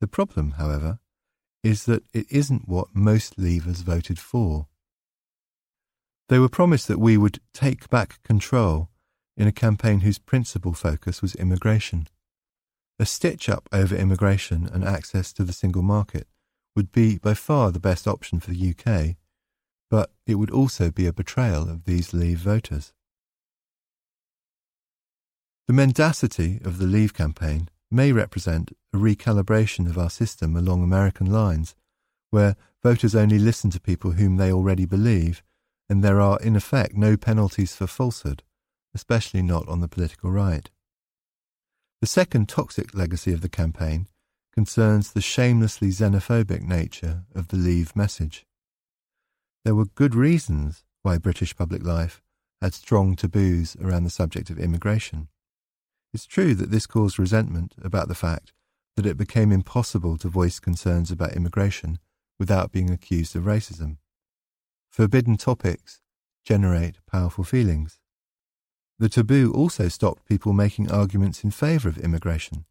The 0.00 0.06
problem, 0.06 0.52
however, 0.52 1.00
is 1.64 1.84
that 1.86 2.04
it 2.12 2.26
isn't 2.30 2.68
what 2.68 2.94
most 2.94 3.38
leavers 3.38 3.82
voted 3.82 4.20
for. 4.20 4.68
They 6.28 6.38
were 6.38 6.48
promised 6.48 6.86
that 6.86 7.00
we 7.00 7.16
would 7.16 7.40
take 7.52 7.90
back 7.90 8.22
control 8.22 8.90
in 9.36 9.48
a 9.48 9.52
campaign 9.52 10.00
whose 10.00 10.20
principal 10.20 10.72
focus 10.72 11.20
was 11.20 11.34
immigration. 11.34 12.06
A 13.02 13.04
stitch 13.04 13.48
up 13.48 13.68
over 13.72 13.96
immigration 13.96 14.70
and 14.72 14.84
access 14.84 15.32
to 15.32 15.42
the 15.42 15.52
single 15.52 15.82
market 15.82 16.28
would 16.76 16.92
be 16.92 17.18
by 17.18 17.34
far 17.34 17.72
the 17.72 17.80
best 17.80 18.06
option 18.06 18.38
for 18.38 18.52
the 18.52 18.70
UK, 18.70 19.16
but 19.90 20.12
it 20.24 20.36
would 20.36 20.52
also 20.52 20.92
be 20.92 21.06
a 21.06 21.12
betrayal 21.12 21.68
of 21.68 21.82
these 21.82 22.14
Leave 22.14 22.38
voters. 22.38 22.92
The 25.66 25.72
mendacity 25.72 26.60
of 26.64 26.78
the 26.78 26.86
Leave 26.86 27.12
campaign 27.12 27.68
may 27.90 28.12
represent 28.12 28.70
a 28.94 28.98
recalibration 28.98 29.90
of 29.90 29.98
our 29.98 30.08
system 30.08 30.54
along 30.54 30.84
American 30.84 31.26
lines, 31.26 31.74
where 32.30 32.54
voters 32.84 33.16
only 33.16 33.40
listen 33.40 33.70
to 33.70 33.80
people 33.80 34.12
whom 34.12 34.36
they 34.36 34.52
already 34.52 34.86
believe, 34.86 35.42
and 35.88 36.04
there 36.04 36.20
are 36.20 36.38
in 36.38 36.54
effect 36.54 36.94
no 36.94 37.16
penalties 37.16 37.74
for 37.74 37.88
falsehood, 37.88 38.44
especially 38.94 39.42
not 39.42 39.66
on 39.66 39.80
the 39.80 39.88
political 39.88 40.30
right. 40.30 40.70
The 42.02 42.08
second 42.08 42.48
toxic 42.48 42.96
legacy 42.96 43.32
of 43.32 43.42
the 43.42 43.48
campaign 43.48 44.08
concerns 44.52 45.12
the 45.12 45.20
shamelessly 45.20 45.90
xenophobic 45.90 46.62
nature 46.62 47.22
of 47.32 47.46
the 47.46 47.56
Leave 47.56 47.94
message. 47.94 48.44
There 49.64 49.76
were 49.76 49.84
good 49.84 50.16
reasons 50.16 50.82
why 51.02 51.18
British 51.18 51.56
public 51.56 51.84
life 51.84 52.20
had 52.60 52.74
strong 52.74 53.14
taboos 53.14 53.76
around 53.76 54.02
the 54.02 54.10
subject 54.10 54.50
of 54.50 54.58
immigration. 54.58 55.28
It's 56.12 56.26
true 56.26 56.56
that 56.56 56.72
this 56.72 56.88
caused 56.88 57.20
resentment 57.20 57.76
about 57.80 58.08
the 58.08 58.16
fact 58.16 58.52
that 58.96 59.06
it 59.06 59.16
became 59.16 59.52
impossible 59.52 60.18
to 60.18 60.28
voice 60.28 60.58
concerns 60.58 61.12
about 61.12 61.36
immigration 61.36 62.00
without 62.36 62.72
being 62.72 62.90
accused 62.90 63.36
of 63.36 63.44
racism. 63.44 63.98
Forbidden 64.90 65.36
topics 65.36 66.00
generate 66.44 66.96
powerful 67.06 67.44
feelings. 67.44 68.00
The 69.02 69.08
taboo 69.08 69.52
also 69.52 69.88
stopped 69.88 70.28
people 70.28 70.52
making 70.52 70.88
arguments 70.88 71.42
in 71.42 71.50
favour 71.50 71.88
of 71.88 71.98
immigration 71.98 72.66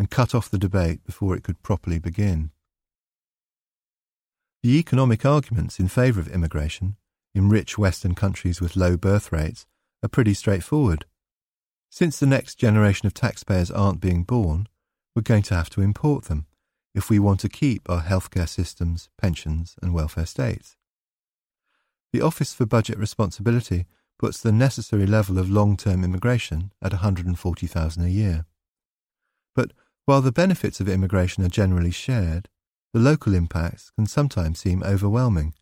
and 0.00 0.10
cut 0.10 0.34
off 0.34 0.50
the 0.50 0.58
debate 0.58 1.04
before 1.04 1.36
it 1.36 1.44
could 1.44 1.62
properly 1.62 2.00
begin. 2.00 2.50
The 4.64 4.80
economic 4.80 5.24
arguments 5.24 5.78
in 5.78 5.86
favour 5.86 6.18
of 6.18 6.26
immigration 6.26 6.96
in 7.36 7.48
rich 7.48 7.78
Western 7.78 8.16
countries 8.16 8.60
with 8.60 8.74
low 8.74 8.96
birth 8.96 9.30
rates 9.30 9.64
are 10.02 10.08
pretty 10.08 10.34
straightforward. 10.34 11.04
Since 11.88 12.18
the 12.18 12.26
next 12.26 12.56
generation 12.56 13.06
of 13.06 13.14
taxpayers 13.14 13.70
aren't 13.70 14.00
being 14.00 14.24
born, 14.24 14.66
we're 15.14 15.22
going 15.22 15.44
to 15.44 15.54
have 15.54 15.70
to 15.70 15.82
import 15.82 16.24
them 16.24 16.46
if 16.96 17.08
we 17.08 17.20
want 17.20 17.38
to 17.40 17.48
keep 17.48 17.88
our 17.88 18.02
healthcare 18.02 18.48
systems, 18.48 19.08
pensions, 19.16 19.76
and 19.80 19.94
welfare 19.94 20.26
states. 20.26 20.76
The 22.12 22.22
Office 22.22 22.52
for 22.52 22.66
Budget 22.66 22.98
Responsibility 22.98 23.86
puts 24.20 24.38
the 24.38 24.52
necessary 24.52 25.06
level 25.06 25.38
of 25.38 25.50
long 25.50 25.78
term 25.78 26.04
immigration 26.04 26.70
at 26.82 26.92
140,000 26.92 28.04
a 28.04 28.08
year. 28.10 28.44
But 29.54 29.72
while 30.04 30.20
the 30.20 30.30
benefits 30.30 30.78
of 30.78 30.90
immigration 30.90 31.42
are 31.42 31.48
generally 31.48 31.90
shared, 31.90 32.50
the 32.92 33.00
local 33.00 33.34
impacts 33.34 33.90
can 33.96 34.04
sometimes 34.04 34.58
seem 34.58 34.82
overwhelming, 34.82 35.54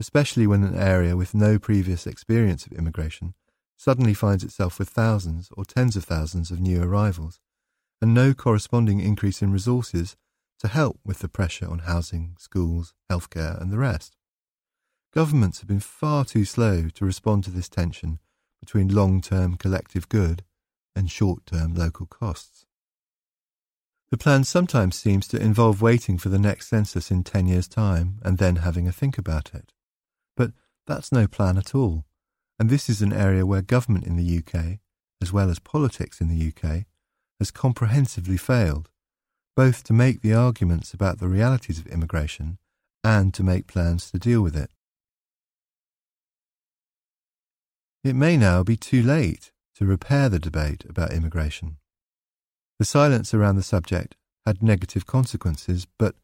especially 0.00 0.48
when 0.48 0.64
an 0.64 0.76
area 0.76 1.16
with 1.16 1.34
no 1.34 1.56
previous 1.60 2.04
experience 2.04 2.66
of 2.66 2.72
immigration 2.72 3.34
suddenly 3.76 4.12
finds 4.12 4.42
itself 4.42 4.80
with 4.80 4.88
thousands 4.88 5.48
or 5.52 5.64
tens 5.64 5.94
of 5.94 6.02
thousands 6.02 6.50
of 6.50 6.58
new 6.58 6.82
arrivals, 6.82 7.38
and 8.02 8.12
no 8.12 8.34
corresponding 8.34 8.98
increase 8.98 9.40
in 9.40 9.52
resources 9.52 10.16
to 10.58 10.66
help 10.66 10.98
with 11.04 11.20
the 11.20 11.28
pressure 11.28 11.70
on 11.70 11.78
housing, 11.80 12.34
schools, 12.40 12.92
healthcare, 13.08 13.60
and 13.62 13.70
the 13.70 13.78
rest. 13.78 14.16
Governments 15.12 15.58
have 15.58 15.68
been 15.68 15.80
far 15.80 16.24
too 16.24 16.44
slow 16.44 16.88
to 16.88 17.04
respond 17.04 17.42
to 17.44 17.50
this 17.50 17.68
tension 17.68 18.20
between 18.60 18.94
long 18.94 19.20
term 19.20 19.56
collective 19.56 20.08
good 20.08 20.44
and 20.94 21.10
short 21.10 21.46
term 21.46 21.74
local 21.74 22.06
costs. 22.06 22.66
The 24.12 24.18
plan 24.18 24.44
sometimes 24.44 24.96
seems 24.96 25.26
to 25.28 25.40
involve 25.40 25.82
waiting 25.82 26.18
for 26.18 26.28
the 26.28 26.38
next 26.38 26.68
census 26.68 27.10
in 27.10 27.24
10 27.24 27.46
years' 27.46 27.68
time 27.68 28.20
and 28.22 28.38
then 28.38 28.56
having 28.56 28.86
a 28.86 28.92
think 28.92 29.18
about 29.18 29.54
it. 29.54 29.72
But 30.36 30.52
that's 30.86 31.12
no 31.12 31.26
plan 31.26 31.58
at 31.58 31.74
all, 31.74 32.04
and 32.58 32.68
this 32.68 32.88
is 32.88 33.02
an 33.02 33.12
area 33.12 33.46
where 33.46 33.62
government 33.62 34.06
in 34.06 34.16
the 34.16 34.38
UK, 34.38 34.78
as 35.22 35.32
well 35.32 35.50
as 35.50 35.58
politics 35.58 36.20
in 36.20 36.28
the 36.28 36.48
UK, 36.48 36.86
has 37.38 37.50
comprehensively 37.50 38.36
failed, 38.36 38.90
both 39.56 39.82
to 39.84 39.92
make 39.92 40.22
the 40.22 40.34
arguments 40.34 40.92
about 40.92 41.18
the 41.18 41.28
realities 41.28 41.78
of 41.78 41.86
immigration 41.86 42.58
and 43.02 43.32
to 43.34 43.42
make 43.42 43.66
plans 43.66 44.10
to 44.10 44.18
deal 44.18 44.42
with 44.42 44.56
it. 44.56 44.70
It 48.02 48.16
may 48.16 48.38
now 48.38 48.62
be 48.62 48.76
too 48.76 49.02
late 49.02 49.52
to 49.74 49.84
repair 49.84 50.28
the 50.30 50.38
debate 50.38 50.86
about 50.88 51.12
immigration. 51.12 51.76
The 52.78 52.86
silence 52.86 53.34
around 53.34 53.56
the 53.56 53.62
subject 53.62 54.16
had 54.46 54.62
negative 54.62 55.06
consequences, 55.06 55.86
but 55.98 56.14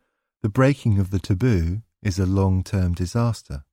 the 0.43 0.49
breaking 0.49 0.99
of 0.99 1.11
the 1.11 1.19
taboo 1.19 1.83
is 2.03 2.19
a 2.19 2.25
long 2.25 2.65
term 2.65 2.95
disaster. 2.95 3.65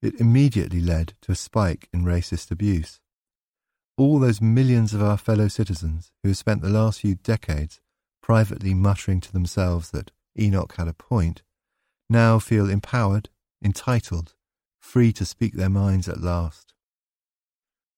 It 0.00 0.20
immediately 0.20 0.80
led 0.80 1.14
to 1.22 1.32
a 1.32 1.36
spike 1.36 1.88
in 1.92 2.04
racist 2.04 2.52
abuse. 2.52 3.00
All 3.96 4.20
those 4.20 4.40
millions 4.40 4.94
of 4.94 5.02
our 5.02 5.18
fellow 5.18 5.48
citizens 5.48 6.12
who 6.22 6.28
have 6.28 6.38
spent 6.38 6.62
the 6.62 6.68
last 6.68 7.00
few 7.00 7.16
decades 7.16 7.80
privately 8.22 8.72
muttering 8.72 9.20
to 9.20 9.32
themselves 9.32 9.90
that 9.90 10.12
Enoch 10.38 10.74
had 10.76 10.86
a 10.86 10.94
point 10.94 11.42
now 12.08 12.38
feel 12.38 12.70
empowered, 12.70 13.28
entitled, 13.62 14.34
free 14.78 15.12
to 15.12 15.26
speak 15.26 15.54
their 15.54 15.68
minds 15.68 16.08
at 16.08 16.20
last. 16.20 16.72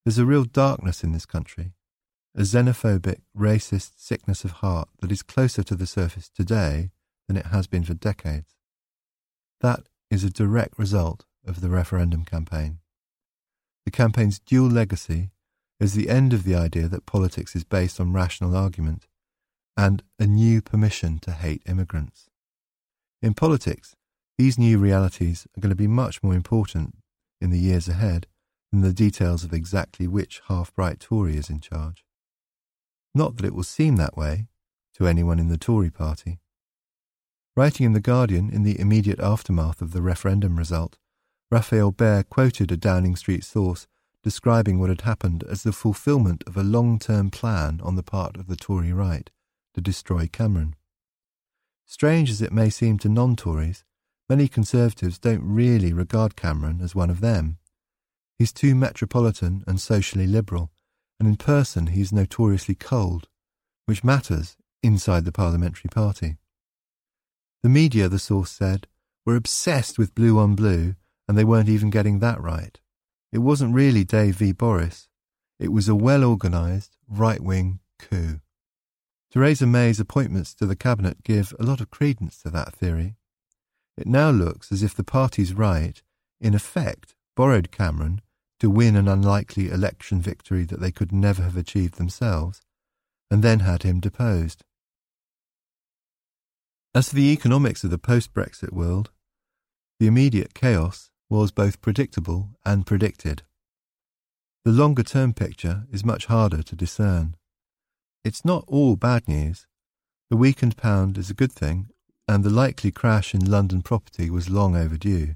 There's 0.05 0.19
a 0.19 0.27
real 0.27 0.45
darkness 0.45 1.05
in 1.05 1.13
this 1.13 1.27
country 1.27 1.73
a 2.35 2.41
xenophobic, 2.41 3.21
racist 3.37 3.93
sickness 3.99 4.43
of 4.43 4.53
heart 4.53 4.89
that 5.01 5.13
is 5.13 5.23
closer 5.23 5.63
to 5.63 5.75
the 5.75 5.87
surface 5.87 6.31
today 6.31 6.91
than 7.29 7.37
it 7.37 7.47
has 7.47 7.67
been 7.67 7.85
for 7.85 7.93
decades. 7.93 8.57
That 9.61 9.81
is 10.11 10.25
a 10.25 10.31
direct 10.31 10.79
result 10.79 11.27
of 11.47 11.61
the 11.61 11.69
referendum 11.69 12.25
campaign. 12.25 12.79
The 13.85 13.91
campaign's 13.91 14.39
dual 14.39 14.71
legacy 14.71 15.31
is 15.79 15.93
the 15.93 16.09
end 16.09 16.33
of 16.33 16.45
the 16.45 16.55
idea 16.55 16.89
that 16.89 17.05
politics 17.05 17.55
is 17.55 17.65
based 17.65 18.01
on 18.01 18.15
rational 18.15 18.57
argument 18.57 19.07
and 19.77 20.03
a 20.19 20.27
new 20.27 20.63
permission 20.63 21.19
to 21.21 21.33
hate 21.33 21.63
immigrants. 21.67 22.31
In 23.21 23.35
politics, 23.35 23.95
these 24.39 24.59
new 24.59 24.79
realities 24.79 25.47
are 25.57 25.61
going 25.61 25.71
to 25.71 25.77
be 25.77 25.87
much 25.87 26.23
more 26.23 26.35
important 26.35 26.97
in 27.43 27.51
the 27.51 27.59
years 27.59 27.89
ahead 27.89 28.27
than 28.73 28.81
the 28.81 28.93
details 28.93 29.45
of 29.45 29.53
exactly 29.53 30.09
which 30.09 30.41
half 30.49 30.75
bright 30.75 30.99
Tory 30.99 31.37
is 31.37 31.51
in 31.51 31.61
charge. 31.61 32.05
Not 33.15 33.37
that 33.37 33.45
it 33.45 33.55
will 33.55 33.63
seem 33.63 33.97
that 33.97 34.17
way 34.17 34.49
to 34.95 35.07
anyone 35.07 35.39
in 35.39 35.49
the 35.49 35.59
Tory 35.59 35.91
party. 35.91 36.41
Writing 37.55 37.85
in 37.85 37.93
The 37.93 38.01
Guardian 38.01 38.49
in 38.49 38.63
the 38.63 38.81
immediate 38.81 39.21
aftermath 39.21 39.83
of 39.83 39.93
the 39.93 40.01
referendum 40.01 40.57
result, 40.57 40.97
Rafael 41.51 41.93
Behr 41.93 42.27
quoted 42.27 42.73
a 42.73 42.79
Downing 42.79 43.15
Street 43.15 43.45
source 43.45 43.87
describing 44.23 44.79
what 44.79 44.89
had 44.89 45.03
happened 45.03 45.45
as 45.51 45.63
the 45.63 45.73
fulfilment 45.73 46.43
of 46.47 46.57
a 46.57 46.63
long 46.63 46.99
term 46.99 47.31
plan 47.31 47.79
on 47.83 47.97
the 47.97 48.03
part 48.03 48.37
of 48.37 48.47
the 48.47 48.57
Tory 48.57 48.93
right 48.93 49.31
to 49.75 49.83
destroy 49.83 50.27
Cameron. 50.33 50.75
Strange 51.85 52.31
as 52.31 52.41
it 52.41 52.53
may 52.53 52.71
seem 52.71 52.97
to 52.99 53.09
non 53.11 53.37
Tories, 53.37 53.85
many 54.31 54.49
Conservatives 54.49 55.19
don't 55.19 55.43
really 55.45 55.93
regard 55.93 56.37
Cameron 56.37 56.81
as 56.81 56.95
one 56.95 57.11
of 57.11 57.21
them. 57.21 57.59
He's 58.43 58.53
too 58.53 58.75
metropolitan 58.75 59.63
and 59.69 59.81
socially 59.81 60.27
liberal 60.27 60.73
and 61.21 61.29
in 61.29 61.37
person 61.37 61.87
he 61.87 62.01
is 62.01 62.13
notoriously 62.13 62.75
cold, 62.75 63.29
which 63.87 64.03
matters 64.03 64.57
inside 64.83 65.25
the 65.25 65.31
parliamentary 65.31 65.89
party. 65.89 66.39
The 67.63 67.69
media, 67.69 68.09
the 68.09 68.19
source 68.19 68.51
said, 68.51 68.89
were 69.25 69.37
obsessed 69.37 69.97
with 69.97 70.17
blue 70.17 70.41
on 70.41 70.57
blue, 70.57 70.97
and 71.29 71.39
they 71.39 71.45
weren't 71.45 71.69
even 71.69 71.91
getting 71.91 72.19
that 72.19 72.41
right. 72.41 72.81
It 73.31 73.39
wasn't 73.39 73.77
really 73.77 74.03
Dave 74.03 74.39
v. 74.39 74.51
Boris. 74.51 75.07
It 75.61 75.71
was 75.71 75.89
a 75.89 75.95
well 75.95 76.25
organised, 76.25 76.97
right 77.09 77.41
wing 77.41 77.79
coup. 78.01 78.41
Theresa 79.31 79.69
May's 79.69 80.01
appointments 80.01 80.53
to 80.55 80.67
the 80.67 80.75
cabinet 80.75 81.23
give 81.23 81.55
a 81.61 81.63
lot 81.63 81.81
of 81.81 81.91
credence 81.91 82.43
to 82.43 82.51
that 82.51 82.75
theory. 82.75 83.15
It 83.97 84.09
now 84.09 84.31
looks 84.31 84.73
as 84.73 84.83
if 84.83 84.97
the 84.97 85.05
party's 85.05 85.55
right, 85.55 86.03
in 86.41 86.55
effect, 86.55 87.15
borrowed 87.37 87.71
Cameron 87.71 88.21
to 88.63 88.71
win 88.71 88.95
an 88.95 89.09
unlikely 89.09 89.71
election 89.71 90.21
victory 90.21 90.63
that 90.63 90.79
they 90.79 90.93
could 90.93 91.11
never 91.11 91.43
have 91.43 91.57
achieved 91.57 91.97
themselves, 91.97 92.63
and 93.29 93.43
then 93.43 93.59
had 93.59 93.83
him 93.83 93.99
deposed. 93.99 94.63
As 96.95 97.09
for 97.09 97.17
the 97.17 97.33
economics 97.33 97.83
of 97.83 97.91
the 97.91 97.99
post 97.99 98.33
Brexit 98.33 98.73
world, 98.73 99.11
the 99.99 100.07
immediate 100.07 100.55
chaos 100.55 101.11
was 101.29 101.51
both 101.51 101.81
predictable 101.81 102.51
and 102.65 102.87
predicted. 102.87 103.43
The 104.65 104.71
longer 104.71 105.03
term 105.03 105.33
picture 105.33 105.83
is 105.91 106.05
much 106.05 106.27
harder 106.27 106.63
to 106.63 106.77
discern. 106.77 107.35
It's 108.25 108.45
not 108.45 108.63
all 108.69 108.95
bad 108.95 109.27
news. 109.27 109.67
The 110.31 110.37
weakened 110.37 110.77
pound 110.77 111.19
is 111.19 111.31
a 111.31 111.35
good 111.35 111.51
thing, 111.51 111.89
and 112.29 112.45
the 112.45 112.51
likely 112.51 112.93
crash 112.93 113.35
in 113.35 113.45
London 113.45 113.83
property 113.83 114.31
was 114.31 114.49
long 114.49 114.77
overdue. 114.77 115.35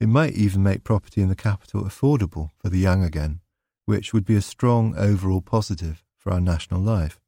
It 0.00 0.08
might 0.08 0.34
even 0.34 0.62
make 0.62 0.84
property 0.84 1.22
in 1.22 1.28
the 1.28 1.36
capital 1.36 1.84
affordable 1.84 2.50
for 2.58 2.68
the 2.68 2.78
young 2.78 3.04
again, 3.04 3.40
which 3.86 4.12
would 4.12 4.24
be 4.24 4.36
a 4.36 4.42
strong 4.42 4.94
overall 4.96 5.40
positive 5.40 6.02
for 6.18 6.32
our 6.32 6.40
national 6.40 6.80
life. 6.80 7.20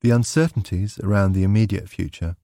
The 0.00 0.10
uncertainties 0.10 0.98
around 1.00 1.32
the 1.32 1.42
immediate 1.42 1.88
future 1.88 2.36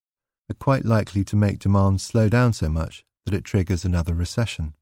are 0.51 0.55
quite 0.55 0.85
likely 0.85 1.25
to 1.25 1.37
make 1.37 1.61
demand 1.61 2.01
slow 2.01 2.29
down 2.29 2.53
so 2.53 2.69
much 2.69 3.05
that 3.25 3.35
it 3.35 3.45
triggers 3.45 3.85
another 3.85 4.13
recession. 4.13 4.75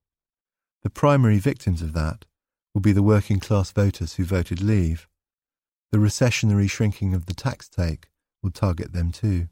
The 0.83 0.90
primary 0.90 1.38
victims 1.38 1.83
of 1.83 1.92
that 1.92 2.24
will 2.74 2.81
be 2.81 2.92
the 2.92 3.02
working 3.02 3.40
class 3.40 3.70
voters 3.70 4.14
who 4.14 4.24
voted 4.24 4.62
leave. 4.62 5.07
The 5.90 5.98
recessionary 5.98 6.68
shrinking 6.70 7.14
of 7.14 7.26
the 7.26 7.35
tax 7.35 7.68
take 7.68 8.09
will 8.42 8.50
target 8.50 8.92
them 8.92 9.12
too. 9.12 9.48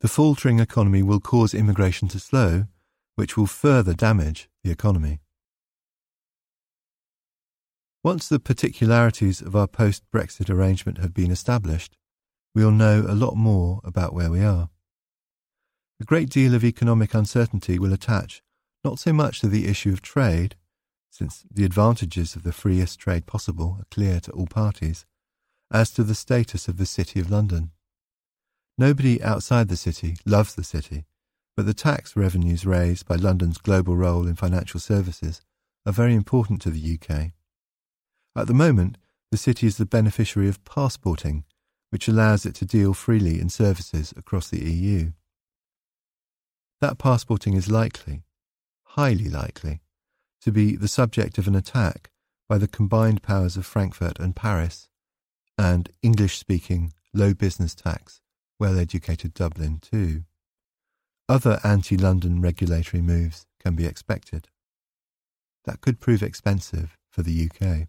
The 0.00 0.08
faltering 0.08 0.58
economy 0.58 1.02
will 1.02 1.20
cause 1.20 1.54
immigration 1.54 2.08
to 2.08 2.18
slow 2.18 2.66
which 3.16 3.36
will 3.36 3.46
further 3.46 3.94
damage 3.94 4.48
the 4.62 4.70
economy. 4.70 5.20
Once 8.02 8.28
the 8.28 8.38
particularities 8.38 9.40
of 9.40 9.56
our 9.56 9.66
post 9.66 10.02
Brexit 10.12 10.50
arrangement 10.50 10.98
have 10.98 11.14
been 11.14 11.30
established, 11.30 11.96
we'll 12.54 12.70
know 12.70 13.04
a 13.08 13.14
lot 13.14 13.34
more 13.34 13.80
about 13.82 14.12
where 14.12 14.30
we 14.30 14.40
are. 14.40 14.68
A 16.00 16.04
great 16.04 16.28
deal 16.28 16.54
of 16.54 16.64
economic 16.64 17.14
uncertainty 17.14 17.78
will 17.78 17.92
attach 17.92 18.42
not 18.84 18.98
so 18.98 19.12
much 19.12 19.40
to 19.40 19.48
the 19.48 19.66
issue 19.66 19.92
of 19.92 20.02
trade, 20.02 20.56
since 21.10 21.44
the 21.50 21.64
advantages 21.64 22.36
of 22.36 22.42
the 22.42 22.52
freest 22.52 22.98
trade 22.98 23.24
possible 23.24 23.78
are 23.80 23.86
clear 23.90 24.20
to 24.20 24.32
all 24.32 24.46
parties, 24.46 25.06
as 25.72 25.90
to 25.92 26.02
the 26.02 26.14
status 26.14 26.68
of 26.68 26.76
the 26.76 26.84
City 26.84 27.20
of 27.20 27.30
London. 27.30 27.70
Nobody 28.76 29.22
outside 29.22 29.68
the 29.68 29.76
city 29.76 30.16
loves 30.26 30.54
the 30.54 30.64
city, 30.64 31.06
but 31.56 31.66
the 31.66 31.74
tax 31.74 32.16
revenues 32.16 32.66
raised 32.66 33.06
by 33.06 33.16
London's 33.16 33.58
global 33.58 33.96
role 33.96 34.26
in 34.26 34.34
financial 34.34 34.80
services 34.80 35.40
are 35.86 35.92
very 35.92 36.14
important 36.14 36.60
to 36.62 36.70
the 36.70 36.98
UK. 36.98 37.32
At 38.36 38.46
the 38.46 38.54
moment, 38.54 38.98
the 39.30 39.36
city 39.36 39.66
is 39.66 39.76
the 39.76 39.86
beneficiary 39.86 40.48
of 40.48 40.64
passporting, 40.64 41.44
which 41.90 42.08
allows 42.08 42.44
it 42.44 42.54
to 42.56 42.64
deal 42.64 42.94
freely 42.94 43.40
in 43.40 43.48
services 43.48 44.12
across 44.16 44.48
the 44.48 44.60
EU. 44.60 45.12
that 46.80 46.98
passporting 46.98 47.54
is 47.54 47.70
likely, 47.70 48.24
highly 48.82 49.28
likely, 49.28 49.80
to 50.42 50.52
be 50.52 50.76
the 50.76 50.88
subject 50.88 51.38
of 51.38 51.48
an 51.48 51.54
attack 51.54 52.10
by 52.48 52.58
the 52.58 52.68
combined 52.68 53.22
powers 53.22 53.56
of 53.56 53.64
Frankfurt 53.64 54.18
and 54.18 54.36
Paris, 54.36 54.88
and 55.56 55.88
English 56.02 56.36
speaking, 56.36 56.92
low 57.14 57.32
business 57.32 57.74
tax, 57.74 58.20
well 58.58 58.78
educated 58.78 59.32
Dublin 59.32 59.78
too. 59.78 60.24
Other 61.28 61.58
anti 61.64 61.96
London 61.96 62.40
regulatory 62.42 63.02
moves 63.02 63.46
can 63.58 63.74
be 63.74 63.86
expected. 63.86 64.48
That 65.64 65.80
could 65.80 66.00
prove 66.00 66.22
expensive 66.22 66.98
for 67.10 67.22
the 67.22 67.48
UK. 67.48 67.88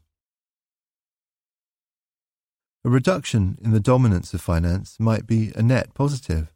A 2.85 2.89
reduction 2.89 3.57
in 3.61 3.71
the 3.71 3.79
dominance 3.79 4.33
of 4.33 4.41
finance 4.41 4.97
might 4.99 5.27
be 5.27 5.51
a 5.55 5.63
net 5.63 5.93
positive. 5.93 6.53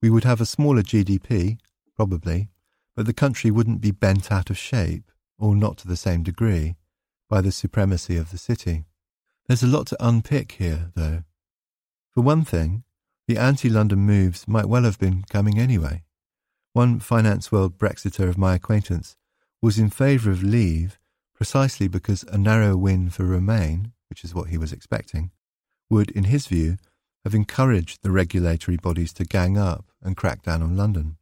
We 0.00 0.10
would 0.10 0.24
have 0.24 0.40
a 0.40 0.46
smaller 0.46 0.82
GDP, 0.82 1.58
probably, 1.96 2.50
but 2.94 3.06
the 3.06 3.14
country 3.14 3.50
wouldn't 3.50 3.80
be 3.80 3.90
bent 3.90 4.30
out 4.30 4.50
of 4.50 4.58
shape, 4.58 5.10
or 5.38 5.56
not 5.56 5.78
to 5.78 5.88
the 5.88 5.96
same 5.96 6.22
degree, 6.22 6.76
by 7.28 7.40
the 7.40 7.50
supremacy 7.50 8.16
of 8.16 8.30
the 8.30 8.38
city. 8.38 8.84
There's 9.46 9.62
a 9.62 9.66
lot 9.66 9.86
to 9.88 9.96
unpick 9.98 10.52
here, 10.52 10.92
though. 10.94 11.24
For 12.12 12.20
one 12.20 12.44
thing, 12.44 12.84
the 13.28 13.38
anti 13.38 13.68
London 13.68 14.00
moves 14.00 14.46
might 14.46 14.66
well 14.66 14.84
have 14.84 14.98
been 14.98 15.24
coming 15.28 15.58
anyway. 15.58 16.04
One 16.72 17.00
Finance 17.00 17.50
World 17.50 17.78
Brexiter 17.78 18.28
of 18.28 18.38
my 18.38 18.54
acquaintance 18.54 19.16
was 19.60 19.78
in 19.78 19.90
favour 19.90 20.30
of 20.30 20.42
leave 20.42 20.98
precisely 21.34 21.88
because 21.88 22.22
a 22.24 22.38
narrow 22.38 22.76
win 22.76 23.10
for 23.10 23.24
Remain, 23.24 23.92
which 24.08 24.24
is 24.24 24.34
what 24.34 24.48
he 24.48 24.56
was 24.56 24.72
expecting, 24.72 25.30
would, 25.90 26.10
in 26.12 26.24
his 26.24 26.46
view, 26.46 26.78
have 27.24 27.34
encouraged 27.34 28.02
the 28.02 28.10
regulatory 28.10 28.76
bodies 28.76 29.12
to 29.12 29.24
gang 29.24 29.58
up 29.58 29.86
and 30.02 30.16
crack 30.16 30.42
down 30.42 30.62
on 30.62 30.76
London. 30.76 31.16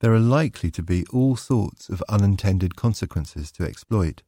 There 0.00 0.12
are 0.12 0.18
likely 0.18 0.70
to 0.72 0.82
be 0.82 1.06
all 1.12 1.36
sorts 1.36 1.88
of 1.88 2.02
unintended 2.08 2.74
consequences 2.74 3.52
to 3.52 3.64
exploit, 3.64 4.22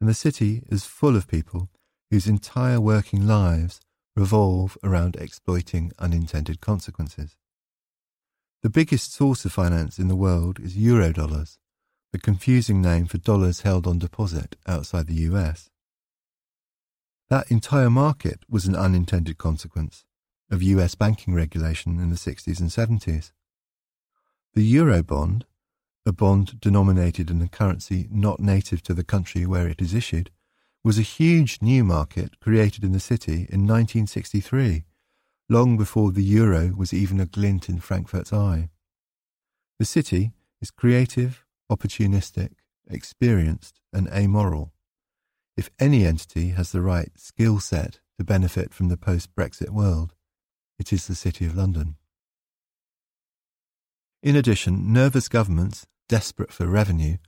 and 0.00 0.08
the 0.08 0.14
city 0.14 0.62
is 0.68 0.84
full 0.84 1.16
of 1.16 1.26
people 1.26 1.70
whose 2.10 2.26
entire 2.26 2.80
working 2.80 3.26
lives 3.26 3.80
revolve 4.18 4.76
around 4.82 5.14
exploiting 5.16 5.92
unintended 5.98 6.60
consequences. 6.60 7.36
The 8.62 8.70
biggest 8.70 9.14
source 9.14 9.44
of 9.44 9.52
finance 9.52 9.98
in 9.98 10.08
the 10.08 10.16
world 10.16 10.58
is 10.58 10.76
eurodollars, 10.76 11.58
the 12.12 12.18
confusing 12.18 12.82
name 12.82 13.06
for 13.06 13.18
dollars 13.18 13.60
held 13.60 13.86
on 13.86 14.00
deposit 14.00 14.56
outside 14.66 15.06
the 15.06 15.22
US. 15.30 15.70
That 17.30 17.50
entire 17.50 17.90
market 17.90 18.40
was 18.48 18.66
an 18.66 18.74
unintended 18.74 19.38
consequence 19.38 20.04
of 20.50 20.62
US 20.62 20.96
banking 20.96 21.34
regulation 21.34 22.00
in 22.00 22.10
the 22.10 22.16
60s 22.16 22.58
and 22.58 22.70
70s. 22.70 23.30
The 24.54 24.74
Eurobond, 24.74 25.42
a 26.04 26.12
bond 26.12 26.58
denominated 26.58 27.30
in 27.30 27.40
a 27.40 27.48
currency 27.48 28.08
not 28.10 28.40
native 28.40 28.82
to 28.84 28.94
the 28.94 29.04
country 29.04 29.46
where 29.46 29.68
it 29.68 29.80
is 29.80 29.94
issued, 29.94 30.30
was 30.88 30.98
a 30.98 31.02
huge 31.02 31.58
new 31.60 31.84
market 31.84 32.40
created 32.40 32.82
in 32.82 32.92
the 32.92 32.98
city 32.98 33.46
in 33.50 33.66
1963, 33.66 34.84
long 35.50 35.76
before 35.76 36.12
the 36.12 36.22
euro 36.22 36.72
was 36.74 36.94
even 36.94 37.20
a 37.20 37.26
glint 37.26 37.68
in 37.68 37.78
Frankfurt's 37.78 38.32
eye. 38.32 38.70
The 39.78 39.84
city 39.84 40.32
is 40.62 40.70
creative, 40.70 41.44
opportunistic, 41.70 42.52
experienced, 42.88 43.80
and 43.92 44.08
amoral. 44.08 44.72
If 45.58 45.68
any 45.78 46.06
entity 46.06 46.52
has 46.52 46.72
the 46.72 46.80
right 46.80 47.10
skill 47.18 47.60
set 47.60 48.00
to 48.16 48.24
benefit 48.24 48.72
from 48.72 48.88
the 48.88 48.96
post 48.96 49.34
Brexit 49.34 49.68
world, 49.68 50.14
it 50.78 50.90
is 50.90 51.06
the 51.06 51.14
City 51.14 51.44
of 51.44 51.54
London. 51.54 51.96
In 54.22 54.36
addition, 54.36 54.90
nervous 54.90 55.28
governments, 55.28 55.86
desperate 56.08 56.50
for 56.50 56.66
revenue, 56.66 57.18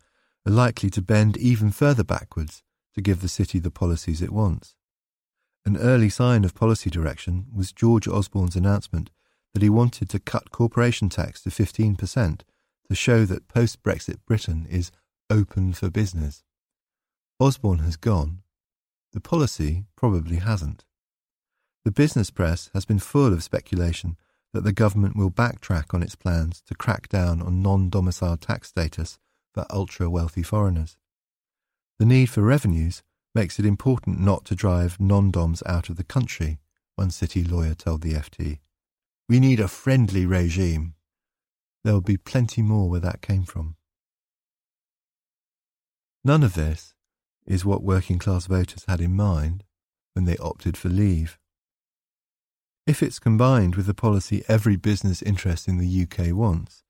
are 0.46 0.50
likely 0.50 0.88
to 0.88 1.02
bend 1.02 1.36
even 1.36 1.70
further 1.70 2.04
backwards 2.04 2.62
to 2.94 3.00
give 3.00 3.20
the 3.20 3.28
city 3.28 3.58
the 3.58 3.70
policies 3.70 4.22
it 4.22 4.32
wants. 4.32 4.74
An 5.64 5.76
early 5.76 6.08
sign 6.08 6.44
of 6.44 6.54
policy 6.54 6.90
direction 6.90 7.46
was 7.54 7.72
George 7.72 8.08
Osborne's 8.08 8.56
announcement 8.56 9.10
that 9.52 9.62
he 9.62 9.68
wanted 9.68 10.08
to 10.10 10.18
cut 10.18 10.50
corporation 10.50 11.08
tax 11.08 11.42
to 11.42 11.50
15% 11.50 12.40
to 12.88 12.94
show 12.94 13.24
that 13.24 13.48
post 13.48 13.82
Brexit 13.82 14.18
Britain 14.26 14.66
is 14.70 14.90
open 15.28 15.72
for 15.72 15.90
business. 15.90 16.42
Osborne 17.38 17.80
has 17.80 17.96
gone. 17.96 18.42
The 19.12 19.20
policy 19.20 19.84
probably 19.96 20.36
hasn't. 20.36 20.84
The 21.84 21.90
business 21.90 22.30
press 22.30 22.70
has 22.74 22.84
been 22.84 22.98
full 22.98 23.32
of 23.32 23.42
speculation 23.42 24.16
that 24.52 24.64
the 24.64 24.72
government 24.72 25.16
will 25.16 25.30
backtrack 25.30 25.94
on 25.94 26.02
its 26.02 26.14
plans 26.14 26.62
to 26.66 26.74
crack 26.74 27.08
down 27.08 27.40
on 27.40 27.62
non 27.62 27.88
domiciled 27.88 28.40
tax 28.40 28.68
status 28.68 29.18
for 29.52 29.64
ultra 29.70 30.10
wealthy 30.10 30.42
foreigners. 30.42 30.96
The 32.00 32.06
need 32.06 32.30
for 32.30 32.40
revenues 32.40 33.02
makes 33.34 33.58
it 33.58 33.66
important 33.66 34.20
not 34.20 34.46
to 34.46 34.54
drive 34.54 34.98
non 34.98 35.30
DOMs 35.30 35.62
out 35.66 35.90
of 35.90 35.96
the 35.96 36.02
country, 36.02 36.58
one 36.96 37.10
city 37.10 37.44
lawyer 37.44 37.74
told 37.74 38.00
the 38.00 38.14
FT. 38.14 38.60
We 39.28 39.38
need 39.38 39.60
a 39.60 39.68
friendly 39.68 40.24
regime. 40.24 40.94
There 41.84 41.92
will 41.92 42.00
be 42.00 42.16
plenty 42.16 42.62
more 42.62 42.88
where 42.88 43.00
that 43.00 43.20
came 43.20 43.42
from. 43.44 43.76
None 46.24 46.42
of 46.42 46.54
this 46.54 46.94
is 47.44 47.66
what 47.66 47.82
working 47.82 48.18
class 48.18 48.46
voters 48.46 48.86
had 48.88 49.02
in 49.02 49.14
mind 49.14 49.62
when 50.14 50.24
they 50.24 50.38
opted 50.38 50.78
for 50.78 50.88
leave. 50.88 51.38
If 52.86 53.02
it's 53.02 53.18
combined 53.18 53.74
with 53.74 53.84
the 53.84 53.92
policy 53.92 54.42
every 54.48 54.76
business 54.76 55.20
interest 55.20 55.68
in 55.68 55.76
the 55.76 56.06
UK 56.06 56.34
wants, 56.34 56.82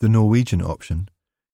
the 0.00 0.08
Norwegian 0.10 0.60
option, 0.60 1.08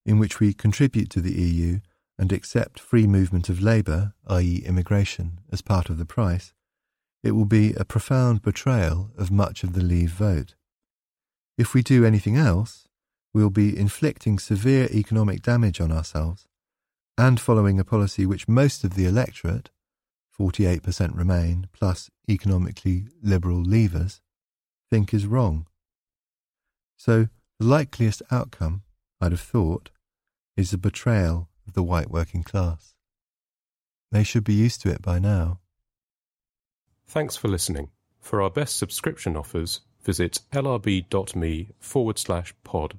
in 0.04 0.18
which 0.18 0.40
we 0.40 0.52
contribute 0.52 1.08
to 1.10 1.20
the 1.20 1.40
EU 1.40 1.78
and 2.20 2.32
accept 2.32 2.78
free 2.78 3.06
movement 3.06 3.48
of 3.48 3.62
labour, 3.62 4.12
i.e., 4.26 4.62
immigration, 4.66 5.40
as 5.50 5.62
part 5.62 5.88
of 5.88 5.96
the 5.96 6.04
price, 6.04 6.52
it 7.22 7.30
will 7.30 7.46
be 7.46 7.72
a 7.72 7.84
profound 7.84 8.42
betrayal 8.42 9.10
of 9.16 9.30
much 9.30 9.64
of 9.64 9.72
the 9.72 9.82
Leave 9.82 10.10
vote. 10.10 10.54
If 11.56 11.72
we 11.72 11.82
do 11.82 12.04
anything 12.04 12.36
else, 12.36 12.86
we 13.32 13.42
will 13.42 13.48
be 13.48 13.76
inflicting 13.76 14.38
severe 14.38 14.86
economic 14.92 15.40
damage 15.40 15.80
on 15.80 15.90
ourselves 15.90 16.46
and 17.16 17.40
following 17.40 17.80
a 17.80 17.84
policy 17.84 18.26
which 18.26 18.46
most 18.46 18.84
of 18.84 18.96
the 18.96 19.06
electorate, 19.06 19.70
48% 20.38 21.16
Remain 21.16 21.68
plus 21.72 22.10
economically 22.28 23.06
liberal 23.22 23.64
leavers, 23.64 24.20
think 24.90 25.14
is 25.14 25.26
wrong. 25.26 25.66
So 26.98 27.28
the 27.58 27.66
likeliest 27.66 28.20
outcome, 28.30 28.82
I'd 29.22 29.32
have 29.32 29.40
thought, 29.40 29.90
is 30.54 30.74
a 30.74 30.78
betrayal 30.78 31.49
of 31.70 31.74
the 31.74 31.82
white 31.84 32.10
working 32.10 32.42
class. 32.42 32.94
They 34.10 34.24
should 34.24 34.42
be 34.42 34.54
used 34.54 34.82
to 34.82 34.90
it 34.90 35.02
by 35.02 35.20
now. 35.20 35.60
Thanks 37.06 37.36
for 37.36 37.46
listening. 37.46 37.90
For 38.20 38.42
our 38.42 38.50
best 38.50 38.76
subscription 38.76 39.36
offers, 39.36 39.80
visit 40.02 40.40
lrb.me 40.52 41.68
forward 41.78 42.18
slash 42.18 42.54
pod. 42.64 42.98